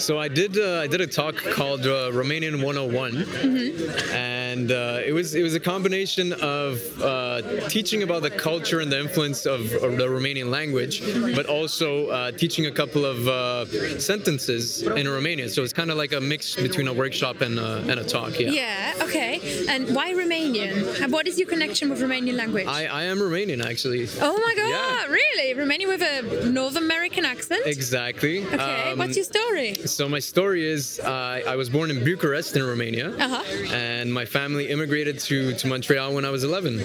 [0.00, 0.58] So I did.
[0.58, 4.14] Uh, I did a talk called uh, Romanian 101, Mm-hmm.
[4.14, 8.90] and uh, it was it was a combination of uh, teaching about the culture and
[8.92, 11.02] the influence of, of the Romanian language,
[11.36, 13.64] but also uh, teaching a couple of uh,
[13.98, 15.48] sentences in Romanian.
[15.50, 18.38] So it's kind of like a mix between a workshop and uh, and a talk.
[18.38, 18.50] Yeah.
[18.50, 19.04] Yeah.
[19.06, 19.40] Okay.
[19.68, 21.10] And why Romanian?
[21.10, 22.66] What is your connection with Romanian language?
[22.78, 24.02] I, I am Romanian actually.
[24.20, 24.68] Oh my god!
[24.76, 25.06] Yeah.
[25.20, 25.48] Really?
[25.62, 27.62] Romanian with a North American accent?
[27.66, 28.36] Exactly.
[28.46, 28.92] Okay.
[28.92, 29.74] Um, What's your story?
[29.98, 33.42] So my story is uh, I was born in Bucharest in Romania, Uh-huh.
[33.74, 36.78] and my family immigrated to, to Montreal when I was 11.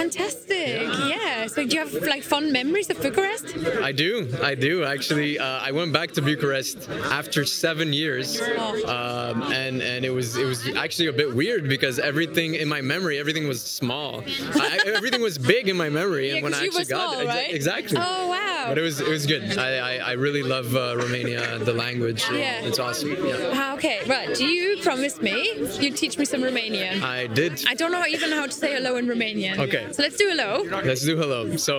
[0.00, 0.82] Fantastic.
[1.14, 1.46] Yeah.
[1.46, 3.46] So do you have like fond memories of Bucharest?
[3.90, 5.38] I do, I do actually.
[5.38, 6.88] Uh, I went back to Bucharest
[7.20, 11.98] after seven years, um, and and it was it was actually a bit weird because
[11.98, 14.22] everything in my memory, everything was small.
[14.54, 17.52] I, everything was big in my memory, Yeah, and when I actually got small, right?
[17.60, 17.98] exactly.
[18.00, 18.64] Oh wow.
[18.68, 19.42] But it was it was good.
[19.68, 22.22] I I, I really love uh, Romania, the language.
[22.30, 22.68] Yeah.
[22.68, 23.10] It's awesome.
[23.30, 23.58] Yeah.
[23.60, 24.28] Ah, okay, right.
[24.40, 25.36] Do you promised me
[25.82, 26.94] you'd teach me some Romanian.
[27.02, 27.52] I did.
[27.72, 29.56] I don't know even how to say hello in Romanian.
[29.66, 29.84] Okay.
[29.94, 30.50] So let's do hello.
[30.90, 31.40] Let's do hello.
[31.68, 31.74] So,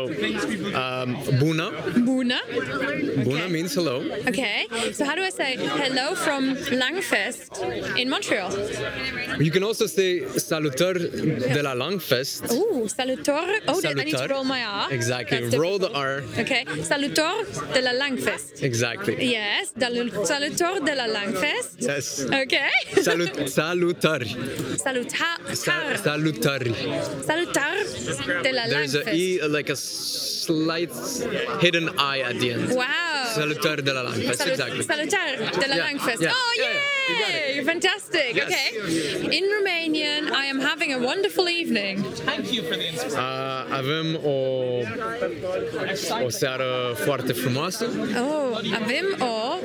[0.83, 1.09] um,
[1.39, 1.67] bună.
[2.03, 2.39] Bună.
[3.23, 3.97] Bună means hello.
[4.31, 4.59] Okay.
[4.97, 5.51] So how do I say
[5.83, 6.41] hello from
[6.83, 7.51] Langfest
[8.01, 8.51] in Montreal?
[9.39, 11.09] You can also say salutări
[11.53, 12.41] de la Langfest.
[12.51, 13.59] Ooh, salutor.
[13.67, 14.91] Oh, I need to roll my R.
[14.91, 15.39] Exactly.
[15.41, 15.91] That's Roll the.
[15.93, 16.23] R.
[16.39, 16.65] Okay.
[16.91, 18.61] Salutor de la Langfest.
[18.63, 19.15] Exactly.
[19.31, 19.73] Yes.
[19.75, 21.81] Salutor de la Langfest.
[21.81, 22.25] Yes.
[22.25, 22.69] Okay.
[23.01, 23.33] Salut.
[23.49, 24.21] Salutar.
[25.53, 26.73] Sa- salutări.
[27.25, 27.75] Salutar
[28.43, 29.13] de la There's a Langfest.
[29.15, 30.91] e like a slight
[31.61, 32.69] hidden I at the end.
[32.75, 33.12] Wow.
[33.41, 34.39] Salutări de la Langfest.
[34.39, 34.83] Salut- Exactly.
[34.93, 35.27] Salutar
[35.63, 36.21] de la Yeah, Langfest.
[36.21, 36.75] yeah, Oh, yeah,
[37.09, 37.63] you got yay!
[37.73, 38.29] Fantastic.
[38.39, 38.45] Yes.
[38.47, 38.67] Okay.
[39.37, 41.95] In Romanian, I am having a wonderful evening.
[42.31, 43.19] Thank you for the inspiration.
[43.19, 44.37] Uh, avem o,
[46.25, 46.65] o seară
[47.05, 47.85] foarte frumoasă.
[48.19, 49.57] Oh, avem o,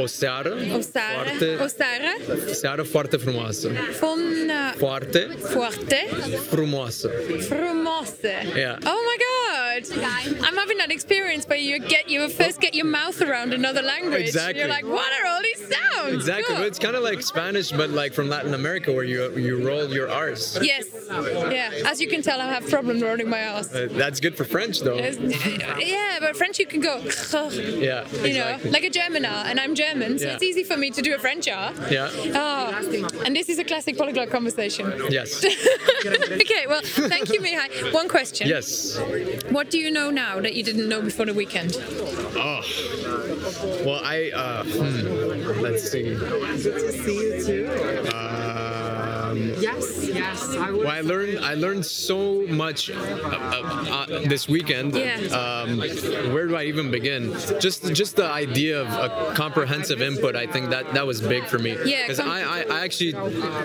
[0.00, 2.10] O seară o seară, foarte, o seară
[2.52, 3.70] seară foarte frumoasă.
[4.00, 6.06] fun, Foarte foarte
[6.50, 7.10] frumoasă.
[7.48, 8.30] frumoasă.
[8.56, 8.76] Yeah.
[8.92, 9.82] Oh my god!
[10.46, 14.22] I'm having that experience where you get you first get your mouth around another language.
[14.22, 14.60] Exactly.
[14.60, 16.14] You're like, what are all these sounds?
[16.14, 16.44] Exactly.
[16.48, 16.56] Cool.
[16.56, 19.88] But it's kind of like Spanish, but like from Latin America, where you you roll
[19.92, 20.58] your R's.
[20.62, 20.86] Yes.
[21.10, 21.70] Yeah.
[21.86, 23.72] As you can tell, I have problems rolling my R's.
[23.72, 24.96] Uh, that's good for French, though.
[24.98, 26.94] Yeah, but French you can go.
[27.44, 28.06] Yeah.
[28.12, 28.70] You know, Exactly.
[28.70, 30.34] like a German R, and I'm German, so Yeah.
[30.34, 31.72] it's easy for me to do a French R.
[31.90, 32.08] Yeah.
[32.34, 34.92] Oh, and this is a classic polyglot conversation.
[35.10, 35.44] Yes.
[36.06, 37.92] okay, well, thank you, Mihai.
[37.92, 38.48] One question.
[38.48, 38.98] Yes.
[39.50, 41.76] What do you know now that you didn't know before the weekend?
[42.36, 42.60] Oh.
[43.84, 44.30] Well, I.
[44.34, 46.14] Uh, hmm, let's see.
[49.34, 50.80] Um, Yes, yes, I would.
[50.86, 54.94] Well, I learned I learned so much uh, uh, uh, this weekend.
[54.94, 55.16] Yeah.
[55.42, 55.78] Um,
[56.32, 57.32] where do I even begin?
[57.60, 60.36] Just just the idea of a comprehensive input.
[60.36, 61.72] I think that that was big for me.
[61.84, 63.14] Yeah, Because com- I, I, I actually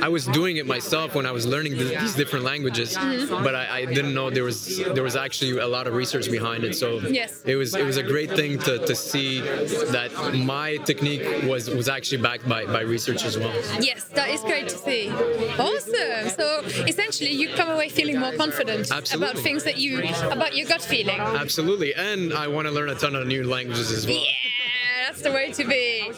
[0.02, 3.44] I was doing it myself when I was learning th- these different languages, Mhm.
[3.44, 4.58] but I, I didn't know there was
[4.96, 6.74] there was actually a lot of research behind it.
[6.76, 6.88] So
[7.20, 7.42] Yes.
[7.46, 9.42] it was it was a great thing to, to see
[9.96, 10.10] that
[10.54, 13.54] my technique was was actually backed by, by research as well.
[13.80, 15.02] Yes, that is great to see.
[15.60, 16.30] Awesome.
[16.30, 19.32] So essentially, you come away feeling more confident Absolutely.
[19.32, 21.20] about things that you about your gut feeling.
[21.20, 24.16] Absolutely, and I want to learn a ton of new languages as well.
[24.16, 26.12] Yeah, that's the way to be.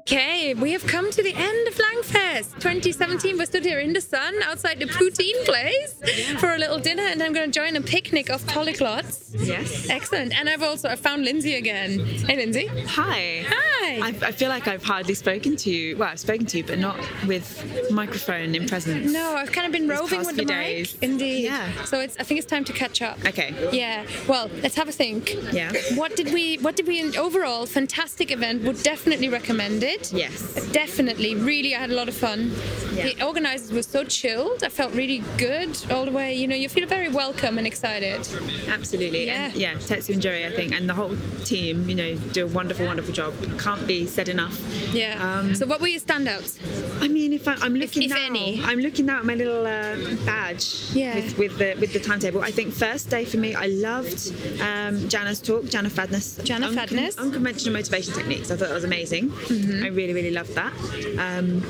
[0.00, 3.36] Okay, we have come to the end of Langfest 2017.
[3.36, 5.92] We're stood here in the sun outside the poutine place
[6.40, 9.28] for a little dinner, and I'm going to join a picnic of polyglots.
[9.46, 9.90] Yes.
[9.90, 10.32] Excellent.
[10.38, 12.00] And I've also I found Lindsay again.
[12.00, 12.66] Hey, Lindsay.
[12.68, 13.44] Hi.
[13.46, 14.00] Hi.
[14.02, 15.98] I, I feel like I've hardly spoken to you.
[15.98, 16.96] Well, I've spoken to you, but not
[17.26, 19.12] with microphone in presence.
[19.12, 20.56] No, I've kind of been roving with the few mic.
[20.56, 20.98] days.
[21.02, 21.44] Indeed.
[21.44, 21.84] Yeah.
[21.84, 22.16] So it's.
[22.18, 23.18] I think it's time to catch up.
[23.26, 23.54] Okay.
[23.70, 24.06] Yeah.
[24.26, 25.36] Well, let's have a think.
[25.52, 25.72] Yeah.
[25.94, 26.56] What did we?
[26.58, 27.16] What did we?
[27.18, 28.62] Overall, fantastic event.
[28.62, 29.89] Would definitely recommend it.
[30.12, 30.68] Yes.
[30.72, 31.34] Definitely.
[31.34, 32.52] Really, I had a lot of fun.
[32.94, 33.04] Yeah.
[33.12, 34.62] The organizers were so chilled.
[34.64, 36.34] I felt really good all the way.
[36.34, 38.26] You know, you feel very welcome and excited.
[38.68, 39.26] Absolutely.
[39.26, 39.46] Yeah.
[39.46, 42.48] And yeah, Tetsu and Jerry, I think, and the whole team, you know, do a
[42.48, 43.34] wonderful, wonderful job.
[43.58, 44.58] Can't be said enough.
[44.92, 45.16] Yeah.
[45.38, 46.58] Um, so, what were your standouts?
[47.02, 48.60] I mean, if I, I'm looking if now, any.
[48.62, 51.14] I'm looking now at my little uh, badge Yeah.
[51.14, 52.42] with, with the with the timetable.
[52.42, 56.36] I think first day for me, I loved um, Jana's talk, Jana Fadness.
[56.44, 57.18] Jana Uncon- Fadness.
[57.18, 58.50] Unconventional motivation techniques.
[58.50, 59.30] I thought that was amazing.
[59.30, 59.79] Mm-hmm.
[59.82, 60.72] I really, really loved that.
[61.18, 61.64] Um,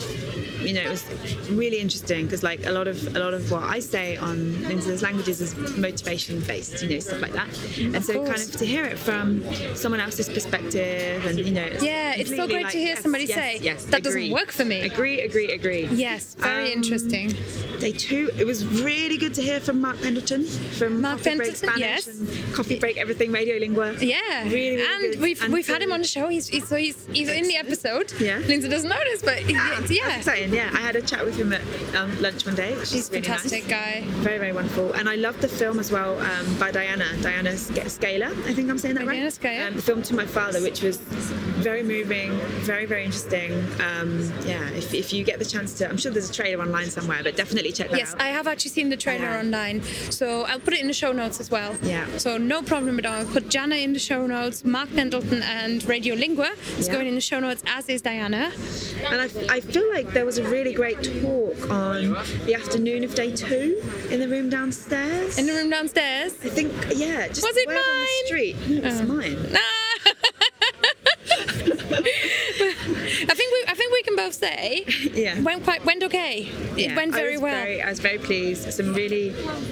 [0.61, 1.04] you know, it was
[1.50, 5.02] really interesting because, like, a lot of a lot of what I say on Lindsay's
[5.02, 7.48] languages is motivation based, you know, stuff like that.
[7.78, 9.42] And so, kind of to hear it from
[9.74, 13.24] someone else's perspective, and you know, Yeah, it's so great like, to hear yes, somebody
[13.24, 14.82] yes, say yes, that doesn't work for me.
[14.82, 15.86] Agree, agree, agree.
[15.92, 17.34] Yes, very Um, interesting.
[17.80, 21.56] Day two, it was really good to hear from Mark Pentleton from Mark Coffee Break
[21.56, 22.06] Spanish yes.
[22.08, 23.94] and Coffee Break Everything Radio Lingua.
[23.94, 25.20] Yeah, Really, really and good.
[25.20, 26.28] we've And we've had him on the show.
[26.28, 28.12] He's, he's so he's he's in the episode.
[28.20, 28.38] Yeah.
[28.38, 30.52] Lindsay doesn't notice, but he's, That's yeah, exciting.
[30.52, 31.62] Yeah, I had a chat with him at
[31.96, 32.72] um, lunch one day.
[32.76, 34.02] Which he's is really fantastic nice.
[34.02, 34.04] guy.
[34.20, 34.92] Very, very wonderful.
[34.92, 38.26] And I loved the film as well um, by Diana, Diana Sc- Scaler.
[38.26, 39.16] I think I'm saying that Diana right.
[39.16, 39.68] Diana Scaler.
[39.68, 40.98] Um, the film To My Father, which was
[41.62, 42.32] very moving,
[42.62, 43.52] very, very interesting.
[43.80, 46.90] Um, yeah, if, if you get the chance to, I'm sure there's a trailer online
[46.90, 48.20] somewhere, but definitely check that Yes, out.
[48.22, 49.38] I have actually seen the trailer Yeah.
[49.40, 51.76] online, so I'll put it in the show notes as well.
[51.82, 52.06] Yeah.
[52.18, 53.20] So no problem at all.
[53.20, 54.64] I'll put Jana in the show notes.
[54.64, 56.94] Mark Pentleton and Radio Lingua is Yeah.
[56.94, 58.52] going in the show notes, as is Diana.
[59.11, 62.12] And I, I feel like there was a really great talk on
[62.46, 65.38] the afternoon of day two in the room downstairs.
[65.38, 66.32] In the room downstairs.
[66.44, 68.26] I think, yeah, just Was it word on the mine?
[68.26, 68.56] street.
[68.68, 69.04] No, it's Oh.
[69.04, 69.38] mine.
[69.54, 70.12] I
[71.61, 74.84] think we I think we can both say
[75.14, 75.40] Yeah.
[75.40, 76.42] went quite went okay.
[76.76, 77.62] It Yeah, went very was well.
[77.62, 78.72] Very, I was very pleased.
[78.72, 79.30] Some really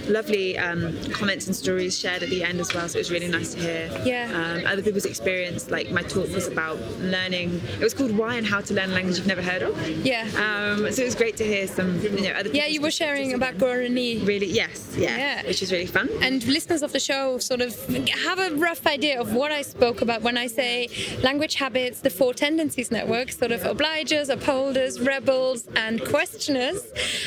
[0.09, 2.89] lovely um, comments and stories shared at the end as well.
[2.89, 4.03] So it was really nice to hear.
[4.05, 4.30] Yeah.
[4.34, 5.70] Um, other people's experience.
[5.70, 7.61] Like my talk was about learning.
[7.80, 9.74] It was called "Why and How to Learn a Language You've Never Heard of."
[10.05, 10.22] Yeah.
[10.36, 12.51] Um, so it was great to hear some, you know, other.
[12.51, 14.26] Yeah, you were sharing about Guarani.
[14.26, 15.47] Really, yes, yeah, Yeah.
[15.47, 16.09] which was really fun.
[16.22, 17.72] And listeners of the show sort of
[18.26, 20.89] have a rough idea of what I spoke about when I say
[21.22, 23.64] language habits, the four tendencies network, sort of
[24.29, 26.83] upholders, rebels, and questioners,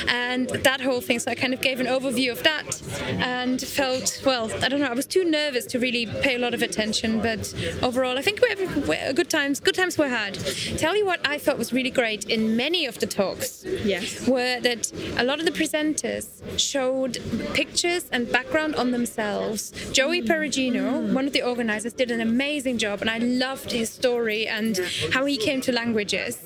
[0.07, 1.19] and that whole thing.
[1.19, 2.81] So I kind of gave an overview of that
[3.19, 6.53] and felt, well, I don't know, I was too nervous to really pay a lot
[6.53, 9.59] of attention, but overall, I think we have we- uh, good times.
[9.59, 10.35] Good times were had.
[10.77, 14.27] Tell you what I thought was really great in many of the talks Yes.
[14.27, 16.27] were that a lot of the presenters
[16.57, 17.19] showed
[17.53, 19.71] pictures and background on themselves.
[19.91, 20.27] Joey mm.
[20.27, 21.13] Perugino, mm.
[21.13, 24.79] one of the organizers, did an amazing job, and I loved his story and
[25.11, 26.37] how he came to languages.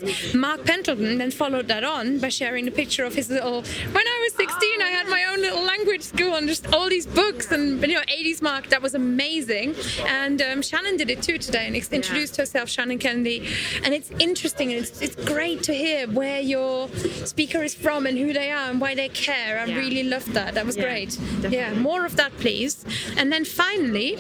[0.46, 3.64] Mark Pentleton then followed that on by sharing a picture of his little.
[3.64, 7.08] When I was 16, I had my own little language school and just all these
[7.08, 8.68] books and you know 80s Mark.
[8.70, 9.74] That was amazing.
[10.06, 13.48] And um, Shannon did it too today and introduced herself, Shannon Kennedy.
[13.84, 16.90] And it's interesting and it's, it's great to hear where your
[17.34, 19.58] speaker is from and who they are and why they care.
[19.60, 19.78] I Yeah.
[19.80, 20.54] really loved that.
[20.54, 21.10] That was Yeah, great.
[21.42, 21.58] definitely.
[21.58, 22.86] Yeah, more of that, please.
[23.18, 24.18] And then finally,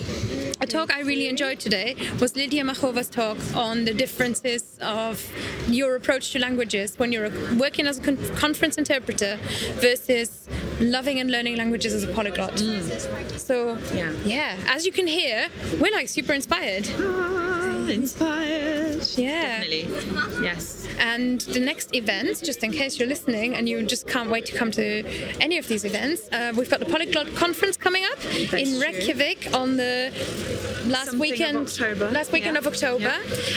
[0.61, 5.21] a talk I really enjoyed today was Lydia Machova's talk on the differences of
[5.67, 9.37] your approach to languages when you're working as a con- conference interpreter
[9.75, 10.47] versus
[10.79, 12.53] loving and learning languages as a polyglot.
[12.53, 13.37] Mm.
[13.39, 14.11] So, Yeah.
[14.25, 15.47] yeah, as you can hear,
[15.79, 16.87] we're like super inspired.
[17.89, 19.01] Inspired.
[19.17, 19.59] Yeah.
[19.61, 20.43] Definitely.
[20.43, 20.87] Yes.
[20.99, 24.57] And the next event, just in case you're listening and you just can't wait to
[24.57, 25.03] come to
[25.41, 28.79] any of these events, uh, we've got the Polyglot Conference coming up in true.
[28.79, 30.11] Reykjavik on the
[30.87, 32.11] last Something of weekend, October.
[32.11, 32.59] last weekend Yeah.
[32.59, 33.13] of October.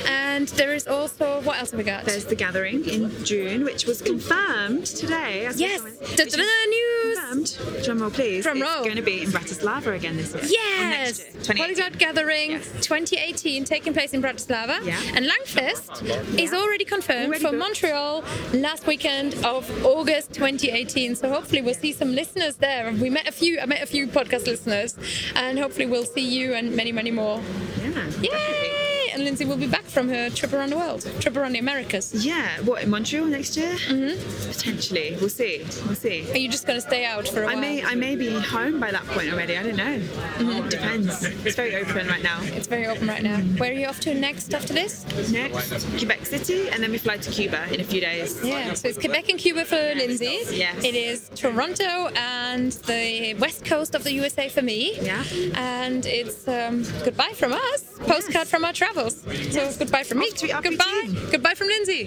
[0.08, 2.04] And there is also what else have we got?
[2.04, 5.46] There's the gathering in June, which was confirmed today.
[5.46, 7.18] as yes, comment, da, which da, da, is news.
[7.18, 7.84] Confirmed.
[7.84, 8.42] Drum roll, please.
[8.44, 10.42] Drum it's going to be in Bratislava again this year.
[10.44, 12.66] Yes, year, Polyglot Gathering Yes.
[12.80, 14.84] 2018 taking place in Bratislava.
[14.84, 15.00] Yeah.
[15.14, 17.58] And Langfest is already confirmed Already for booked.
[17.58, 21.16] Montreal last weekend of August 2018.
[21.16, 22.92] So hopefully we'll see some listeners there.
[22.92, 23.60] We met a few.
[23.60, 24.96] I met a few podcast listeners,
[25.34, 27.40] and hopefully we'll see you and many, many more.
[27.82, 28.10] Yeah.
[28.22, 28.77] Yay!
[29.18, 32.24] And Lindsay will be back from her trip around the world, trip around the Americas.
[32.24, 32.60] Yeah.
[32.60, 33.72] What in Montreal next year?
[33.72, 34.48] Mm-hmm.
[34.48, 35.16] Potentially.
[35.18, 35.64] We'll see.
[35.86, 36.30] We'll see.
[36.30, 37.58] Are you just going to stay out for a I while?
[37.58, 39.56] I may I may be home by that point already.
[39.56, 40.00] I don't know.
[40.38, 41.24] It depends.
[41.44, 42.38] It's very open right now.
[42.42, 43.38] It's very open right now.
[43.58, 45.04] Where are you off to next after this?
[45.32, 48.40] Next, Quebec City, and then we fly to Cuba in a few days.
[48.44, 50.38] Yeah, so it's Quebec and Cuba for Lindsay.
[50.52, 50.84] Yes.
[50.84, 54.96] It is Toronto and the west coast of the USA for me.
[55.00, 55.24] Yeah.
[55.54, 57.82] And it's um, goodbye from us.
[57.98, 58.72] Postcard from our
[59.10, 59.52] travels.
[59.72, 60.28] So goodbye from me.
[60.28, 61.30] Off to- goodbye.
[61.30, 62.06] Goodbye from Lindsay.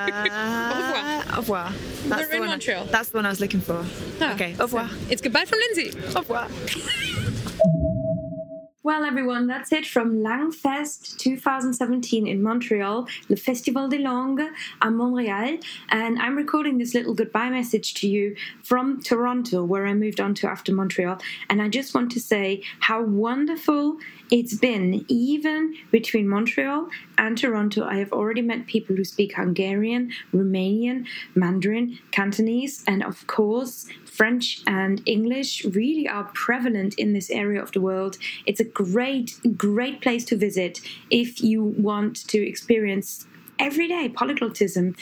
[0.82, 1.24] revoir.
[1.34, 1.72] Au revoir.
[2.08, 2.86] That's We're in one I- Montreal.
[2.86, 3.86] that's the one I was looking for.
[4.22, 4.90] Ah, okay, au revoir.
[4.90, 5.98] so It's goodbye from Lindsay.
[6.16, 6.48] Au revoir.
[8.82, 14.48] Well, everyone, that's it from Langfest 2017 in Montreal, Le Festival des Langues
[14.82, 15.60] à Montréal.
[15.90, 20.34] And I'm recording this little goodbye message to you from Toronto, where I moved on
[20.36, 21.20] to after Montreal.
[21.52, 23.98] And I just want to say how wonderful
[24.32, 27.84] it's been, even between Montreal and Toronto.
[27.84, 31.06] I have already met people who speak Hungarian, Romanian,
[31.36, 37.72] Mandarin, Cantonese, and of course, French and English really are prevalent in this area of
[37.72, 38.18] the world.
[38.46, 43.26] It's a great, great place to visit if you want to experience
[43.58, 44.96] everyday polyglotism,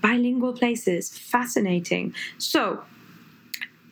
[0.00, 1.16] bilingual places.
[1.16, 2.14] Fascinating.
[2.38, 2.84] So,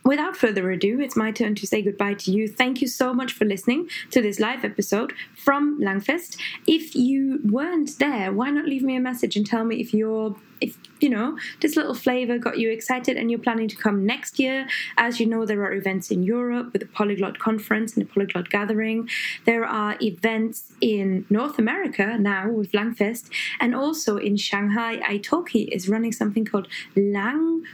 [0.04, 2.48] Without further ado, it's my turn to say goodbye to you.
[2.48, 6.36] Thank you so much for listening to this live episode from Langfest.
[6.66, 10.36] If you weren't there, why not leave me a message and tell me if you're
[10.60, 14.38] if you know this little flavor got you excited and you're planning to come next
[14.38, 14.66] year.
[14.96, 18.48] As you know, there are events in Europe with the Polyglot Conference and the Polyglot
[18.48, 19.08] Gathering.
[19.44, 23.30] There are events in North America now with Langfest,
[23.60, 24.98] and also in Shanghai.
[24.98, 27.64] Italki is running something called Lang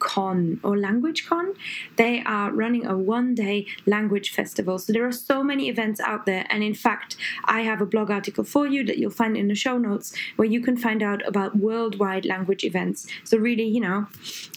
[0.00, 1.54] Con or Language Con.
[1.96, 4.78] They are running a one day language festival.
[4.78, 6.46] So there are so many events out there.
[6.50, 9.54] And in fact, I have a blog article for you that you'll find in the
[9.54, 13.06] show notes where you can find out about worldwide language events.
[13.24, 14.06] So really, you know,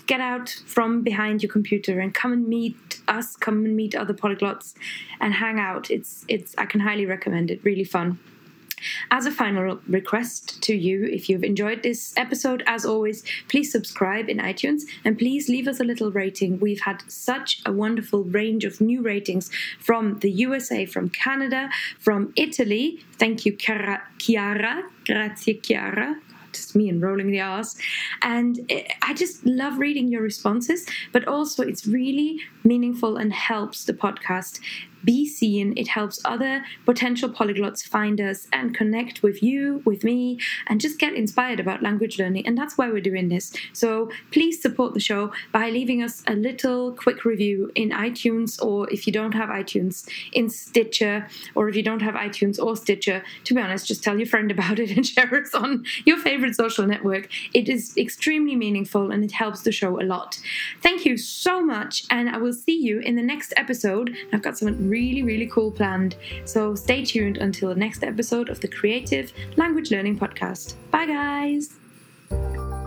[0.07, 4.13] get out from behind your computer and come and meet us, come and meet other
[4.13, 4.73] polyglots
[5.19, 5.91] and hang out.
[5.91, 7.59] It's it's I can highly recommend it.
[7.63, 8.19] Really fun.
[9.11, 14.29] As a final request to you, if you've enjoyed this episode, as always, please subscribe
[14.29, 16.59] in iTunes and please leave us a little rating.
[16.59, 21.69] We've had such a wonderful range of new ratings from the USA, from Canada,
[21.99, 23.03] from Italy.
[23.17, 24.03] Thank you, Chiara.
[25.05, 26.15] Grazie, Chiara.
[26.53, 27.75] just me and rolling the R's.
[28.21, 28.71] And
[29.01, 34.59] I just love reading your responses, but also it's really meaningful and helps the podcast
[35.03, 35.73] be seen.
[35.77, 40.99] It helps other potential polyglots find us and connect with you, with me, and just
[40.99, 42.47] get inspired about language learning.
[42.47, 43.53] And that's why we're doing this.
[43.73, 48.89] So please support the show by leaving us a little quick review in iTunes, or
[48.89, 53.23] if you don't have iTunes, in Stitcher, or if you don't have iTunes or Stitcher,
[53.43, 56.55] to be honest, just tell your friend about it and share us on your favorite
[56.55, 57.29] social network.
[57.53, 60.39] It is extremely meaningful and it helps the show a lot.
[60.81, 64.15] Thank you so much, and I will see you in the next episode.
[64.31, 66.15] I've got some really, really cool planned.
[66.45, 70.75] So stay tuned until the next episode of the Creative Language Learning Podcast.
[70.91, 72.82] Bye, guys!